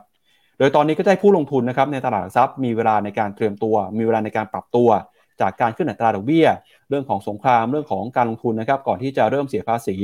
[0.57, 4.89] โดยตอนนี้ก็ได้ผู้ลงทุนนะครับในตลาดหลักทรัพย์มีเวลาในการเตรียมตัว มีเวลาในการปรับตัว
[5.41, 6.47] จากการขึ้นอัตราดอกเบี้ย
[6.89, 9.95] เรื่องของสงครามเรื่องของการลงทุนนะครับก่อนที่จะเริ่มเสียภาษี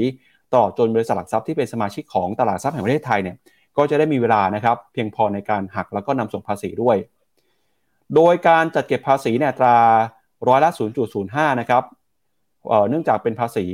[0.53, 3.35] ตลอดจนบริษัทหลักทรัพย์ที่เป็นสมาชิกของตลาดทรัพย์แห่งประเทศไทยเนี่ย
[3.77, 6.97] ก็จะได้มีเวลานะครับเพียงพอในการหักแล้วก็นำส่งภาษีด้วย
[8.15, 9.77] โดยการจัดเก็บภาษีเนี่ยตรา
[10.47, 10.71] ร้อยละ
[11.15, 11.83] 0.05 นะครับ
[12.69, 13.65] เเนื่องจากเป็นภาษี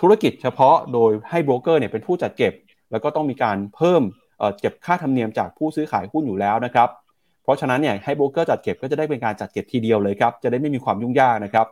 [0.00, 2.52] ธุรกิจเฉพาะโดยให้โบรกเกอร์เนี่ยเป็นผู้จัดเก็บ
[2.90, 4.02] แล้วก็ต้องมีการเพิ่ม
[4.58, 6.88] เก็บค่าธรรมเนียมจากผู้ซื้อขายหุ้นอยู่แล้วนะครับ
[7.42, 11.66] เพราะฉะนั้นเนี่ยให้โบรกเกอร์จัดเก็บก็จะได้เป็นการจัดเก็บทีเดียวเลยครับ จะได้ไม่มีความยุ่งยากนะครับ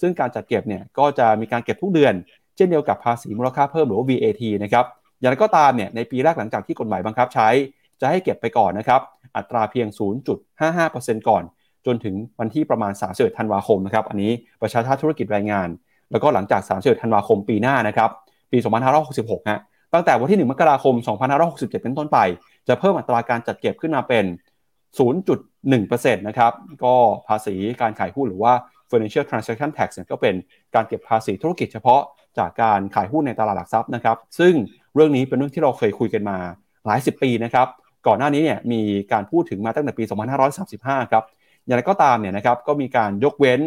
[0.00, 2.14] ซึ่งการจัดเก็บเนี่ยก็จะมีการเก็บทุกเดือน
[2.56, 4.84] เช่นเดียวกับภาษีมูลค่าเพิ่มหรือว่า VAT นะครับ
[5.20, 7.48] อย่างไรก็ตามเนี่ยในปีแรกหลังจากที่กฎหมายบังคับใช้
[8.00, 9.00] จะให้เก็บไปก่อนนะครับ
[9.36, 9.88] อัตราเพียง
[10.58, 11.42] 0.55%ก่อน
[11.86, 14.32] จนถึงวันที่ประมาณ31ธันวาคมนะครับอันนี้
[14.62, 15.68] ประชาชาติธุรกิจรายงาน
[16.10, 18.10] แล้วก็หลังจาก31ธันวาคมปีหน้านะครับ
[18.52, 18.58] ปี
[19.04, 19.60] 2566ฮะ
[19.94, 20.94] ตั้งแต่วันที่ 1 มกราคม
[21.38, 22.18] 2567 เป็นต้นไป
[22.68, 24.24] จะเพิ่มอัตราการจัดเก็บขึ้นมาเป็น
[24.98, 26.52] 0.1%นะครับ
[26.84, 26.94] ก็
[27.28, 28.52] ภาษีการขายหุ้นหรือว่า
[28.90, 30.34] financial transaction tax เนี่ยก็เป็น
[30.74, 32.00] การเก็บภาษีธุรกิจเฉพาะ
[32.38, 34.54] จากการขายหุ้นในตลาดหลักทรัพย์นะครับ ซึ่ง
[34.94, 36.38] เรื่องนี้เป็นเรื่องที่เราเคยคุยกันมา
[36.86, 37.66] หลายสิบปีนะครับ
[38.06, 38.80] ก่อนหน้านี้เนี่ยมี
[39.12, 40.04] การพูดถึงมาตั้งแต่ปี
[40.58, 41.24] 2535 ครับ
[41.66, 43.60] อย่างไรก็ตามเนี่ยนะครับก็มีการยกเว้น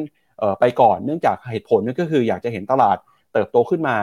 [0.60, 2.98] ไปก่อนเนื่องจากเหตุผลนั่นก็คืออยากจะเห็นตลาด
[3.34, 3.98] เติบโตขึ้นมา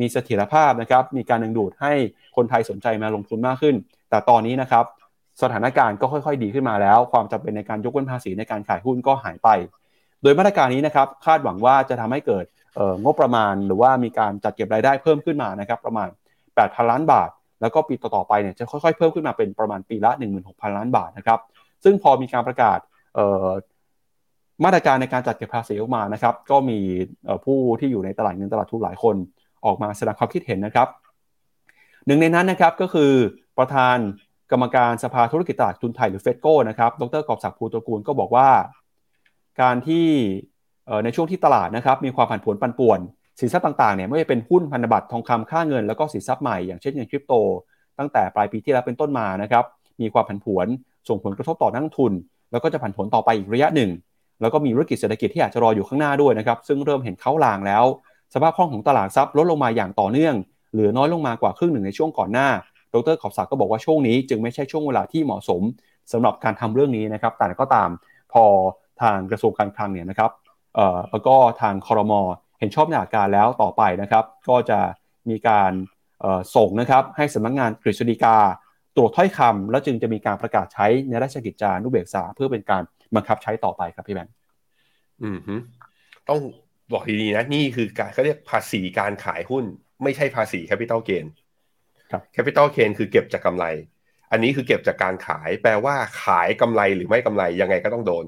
[0.00, 1.92] มีเสถียรภาพนะครับ มีการดึงดูดให้
[2.36, 3.74] คนไทยสนใจมาลงทุนมากขึ้น
[4.10, 4.84] แต่ตอนนี้นะครับ
[5.42, 9.48] สถานการณ์ก็ค่อยๆ ดีขึ้นมาแล้ว ความจำเป็นในการยกเว้นภาษีในการขายหุ้นก็หายไป
[10.22, 12.44] โดยมาตรการนี้นะครับคาดหวังว่าจะทำให้เกิด
[13.04, 16.08] งบประมาณหรือว่ามีการจัดเก็บรายได้เพิ่มขึ้นมานะครับประมาณ
[16.40, 20.10] 8พันล้านบาท แล้วก็ปีต่อๆไปเนี่ยจะค่อยๆเพิ่มขึ้นมาเป็นประมาณปีละ
[20.44, 21.40] 16,000 ล้านบาทนะครับ
[21.84, 22.78] ซึ่งพอมีการประกาศ
[24.64, 26.78] มาตรการในการจัดเก็บภาษีออกมานะครับ ก็มี
[27.44, 29.16] ผู้ที่อยู่ในตลาดเงินตลาดทุนหลายคน
[29.66, 30.88] ออกมาแสดงความคิดเห็นนะครับ
[32.06, 33.12] หนึ่งในนั้นนะครับก็คือ
[33.58, 33.96] ประธาน
[34.50, 38.48] กรรมการสภาธุรกิจตลาดทุนไทยหรือเฟดโก้นะครับ ดรกอบศักดิ์ภูตระกูลก็บอกว่า
[39.60, 40.06] การที่
[41.04, 43.00] ในช่วงที่ตลาดนะครับมีความผันผวนปันป่วน
[43.40, 47.34] สินทรัพย์ต่างๆเนี่ยไม่ว่าเป็นหุ้นพันธบัตรทองคำค่าเงินแล้วก็สินทรัพย์ใหม่อย่างเช่นเงินคริปโต
[47.98, 49.64] ตั้งแต่ปลายปีที่แล้วเป็นต้นมานะครับ
[50.00, 50.66] มีความผันผวน
[51.08, 52.12] ส่งผลกระทบต่อนักทุน
[52.52, 53.90] แล้วก็จะผันผวนต่อไปอีกระยะหนึ่ง
[54.40, 57.84] แล้วก็มีธุรกิจเศรษฐกิจที่อาจจะรออยู่ข้างหน้าด้วยนะครับซึ่งเริ่มเห็นเขาลางแล้ว
[58.34, 60.34] สภาพคล่องของตลาดทรัพย์ลดลงมาอย่างต่อเนื่อง
[60.72, 62.48] เหลือน้อยลงมากว่าครึ่งหนึ่งในช่วงก่อนหน้า
[62.92, 65.62] ดรขอบศักดิ์ก็บอกว่าช่วงนี้ จึงไม่ใช่ช่วงเวลาที่เหมาะสม
[66.12, 67.88] สำหรับการทำเรื่องนี้นะครับแต่ก็ตาม
[68.32, 68.44] พอ
[69.00, 70.30] ทางกระทรวงการคลังเนี่ยนะครับ
[71.10, 72.20] แล้วก็ทางคอรมอ
[72.58, 74.78] เห็นชอบในหลักการแล้วต่อไปนะครับ ก็จะ
[75.30, 75.72] มีการ
[76.56, 78.36] ส่งนะครับให้สำนักงานกฤษฎีกา
[78.96, 82.82] ตรวจถ้อยคำแล้วจึงจะมีการประกาศใช้ในราชกิจจานุเบกษา เพื่อเป็นการ
[83.14, 84.34] บังคับใช้ต่อไปครับพี่แบงค์
[85.22, 85.38] อืม
[86.28, 86.40] ต้อง
[86.92, 89.64] บอกดีๆนะนี่คือการเขาเรียกภาษีการขายหุ้น
[90.02, 91.26] ไม่ใช่ภาษี capital gain
[92.10, 93.64] ครับ capital gain คือเก็บจากกำไร
[94.32, 95.94] อันนี้คือเก็บจากการขาย แปลว่า
[96.24, 98.24] ขายกำไรหรือไม่กำไรยังไงก็ต้องโดน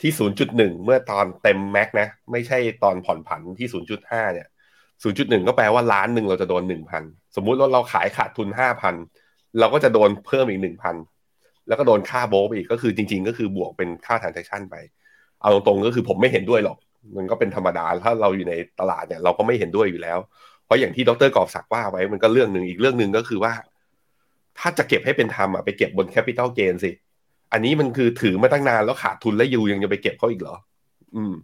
[0.00, 0.12] ที่
[0.46, 3.68] 0.1 เมื่อตอนเต็ม max นะ ไม่ใช่ตอนผ่อนผันที่
[4.00, 4.46] 0.5 เนี่ย
[5.02, 6.62] 0.1 ก็แปลว่าล้านหนึ่งเราจะโดน
[6.98, 8.48] 1,000 สมมุติว่าเราขายขาดทุน
[8.98, 10.60] 5,000 เราก็จะโดนเพิ่มอีก
[11.14, 14.76] 1,000 แล้วก็โดนค่าโบไปอีกก็คือจริง ๆ ก็คือบวกเป็นค่า transaction ไป
[15.40, 16.76] เอาตรงๆก็คือผมไม่เห็นด้วยหรอก
[17.16, 20.18] มันก็เป็นธรรมดา ถ้าเราอยู่ในตลาดเนี่ยเราก็ไม่เห็นด้วยอยู่แล้ว
[20.64, 23.52] เพราะอย่างที่ดรกอบศักดิ์ว่าไว้มันก็เรื่องหนึ่งอีกเรื่องหนึ่งก็คือว่า
[24.58, 26.90] ถ้าจะเก็บให้เป็นธรรมอะไปเก็บบนแคปิตอลเกนสิ
[27.52, 30.56] อันนี้มันคือถือมาตั้งนานแล้วขาดทุนและยูยังจะไปเก็บเขาอีกเหรอ
[31.16, 31.34] อืม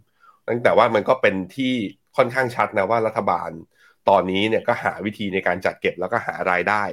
[0.49, 1.73] ตั้งแต่ว่ามันก็เป็นที่
[2.17, 3.49] ค่อนข้างชัดนะว่ารัฐบาล
[4.09, 6.83] ตอนนี้เนี่ยก็หาวิธีในการจัดเก็บแล้วก็หารายได้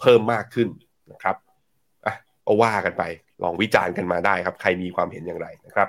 [0.00, 0.68] เพิ่มมากขึ้น
[1.12, 1.36] นะครับ
[2.06, 2.14] อะ
[2.46, 3.02] ก็ว่ากันไป
[3.42, 5.88] ลองวิจารณ์กันมาได้ครับ ใครมีความเห็นอย่างไรนะครับ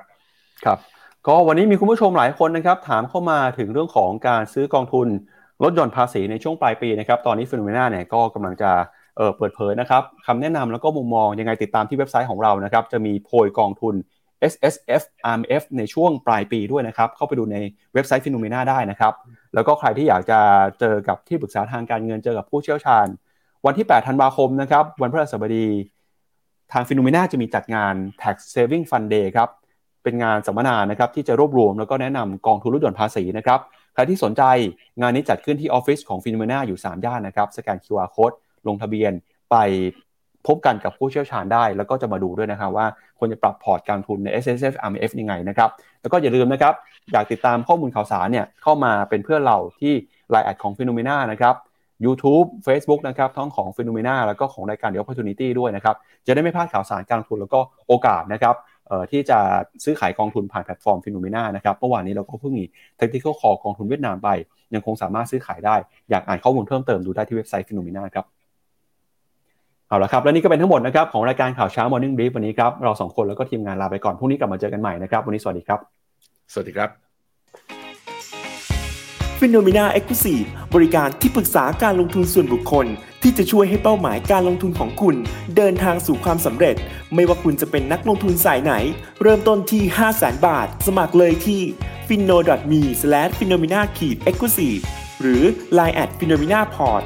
[0.65, 0.79] ครับ
[1.27, 5.07] ก็วันนี้มีคุณผู้ชมหลายคนนะครับ ถามเข้ามาถึงเรื่องของการซื้อกองทุน
[5.63, 8.71] ลดหย่อนภาษีในช่วงปลายปีนะครับ ตอนนี้ฟิโนเมนาเนี่ยก็กำลังจะ
[9.17, 13.95] เเปิดเผยนะครับคำแนะนำแล้วก็มุมมองยังไงติดตามที่เว็บไซต์ของเรานะครับจะมีโพยกองทุน
[14.51, 15.03] S S F
[15.33, 17.57] R M F ในช่วงปลายปีด้วยนะครับ เข้าไปดูใน
[17.93, 19.13] เว็บไซต์ FINNOMENA ได้นะครับ
[19.53, 20.39] แล้วก็ใครที่อยากจะ
[20.79, 23.07] เจอกับที่ปรึกษาทางการเงินเจอกับผู้เชี่ยวชาญ
[23.65, 25.67] วันที่ 8 ธันวาคมนะครับ วันพฤหัสบดี
[26.73, 29.49] ทาง FINNOMENA จะมีจัดงาน Tax Saving Fund Day ครับ
[30.03, 33.59] เป็นงานสัมมนานะครับ ที่จะรวบรวมแล้วก็แนะนำกองทุนลดหย่อนภาษีนะครับ
[33.93, 34.43] ใครที่สนใจ
[35.01, 38.35] งานนี้จัดขึ้นที่ออฟฟิศของ FINNOMENA อยู่ สามย่านนะครับ สแกน QR Code
[38.67, 39.11] ลงทะเบียน
[39.51, 39.55] ไป
[40.47, 42.85] พบกันกับผู้เชี่ยวชาญได้ แล้วก็จะมาดูด้วยนะครับว่า
[43.19, 45.69] ควรจะปรับพอร์ตการลงทุนใน S S F R M F ยังไงนะครับ
[46.01, 46.73] แล้วก็อย่าลืมนะครับ
[47.13, 49.93] อยากติดตามข้อมูลข่าวสารเนี่ยเข้ามาเป็นเพื่อนเราที่
[50.29, 51.55] LINE add ของ FINNOMENA นะครับ
[52.05, 55.47] YouTube Facebook นะครับทั้งของ p h e n o m e n a แล้วก็ของรายการ The Opportunity
[55.59, 55.95] ด้วยนะครับ
[56.27, 58.55] จะได้ไม่พลาดข่าวสารการลงทุนแล้วก็โอกาสนะครับ
[59.11, 59.39] ที่จะ
[59.83, 62.65] ซื้อขายกองทุนผ่านแพลตฟอร์ม p h e n o m e n a นะครับเมื่อวานนี้เราก็เพิ่งมี
[62.99, 64.29] Technical Call กองทุนเวียดนามไป
[64.73, 65.75] ยังคงสามารถซื้อขายได้
[66.09, 68.25] อยากอ่านข้อมูลเพิ่มเติมดูได้ที่เว็บไซต์ p h e n o m e n a ครับ
[69.95, 75.79] เอาละครับ และนี่ก็เป็นทั้งหมดนะครับของรายการข่าวเช้า Morning Brief วันนี้ครับ เราสองคนแล้วก็ทีมงานลาไปก่อน พรุ่งนี้กลับมาเจอกันใหม่นะครับ วันนี้สวัสดีครับ
[76.53, 76.89] สวัสดีครับ
[79.39, 80.41] ฟิโนเมนาเอ็กซ์คลูซีฟ
[80.75, 82.85] บริการที่ปรึกษาการลงทุนส่วนบุคคล
[83.21, 85.15] ที่จะช่วยให้เป้าหมายการลงทุนของคุณ
[85.55, 86.75] เดินทางสู่ความสำเร็จ
[87.13, 88.73] ไม่ว่าคุณจะเป็นนักลงทุนสายไหน
[89.21, 91.61] เริ่มต้นที่ 5 0 0 0 0 0 บาท สมัครเลยที่
[92.07, 92.37] f i n o
[92.71, 92.81] m e
[93.39, 94.69] f i n o m e n a e x c l u s i
[94.71, 94.81] v e
[95.21, 95.43] หรือ
[95.77, 97.05] line at f i n o m e n a p o r t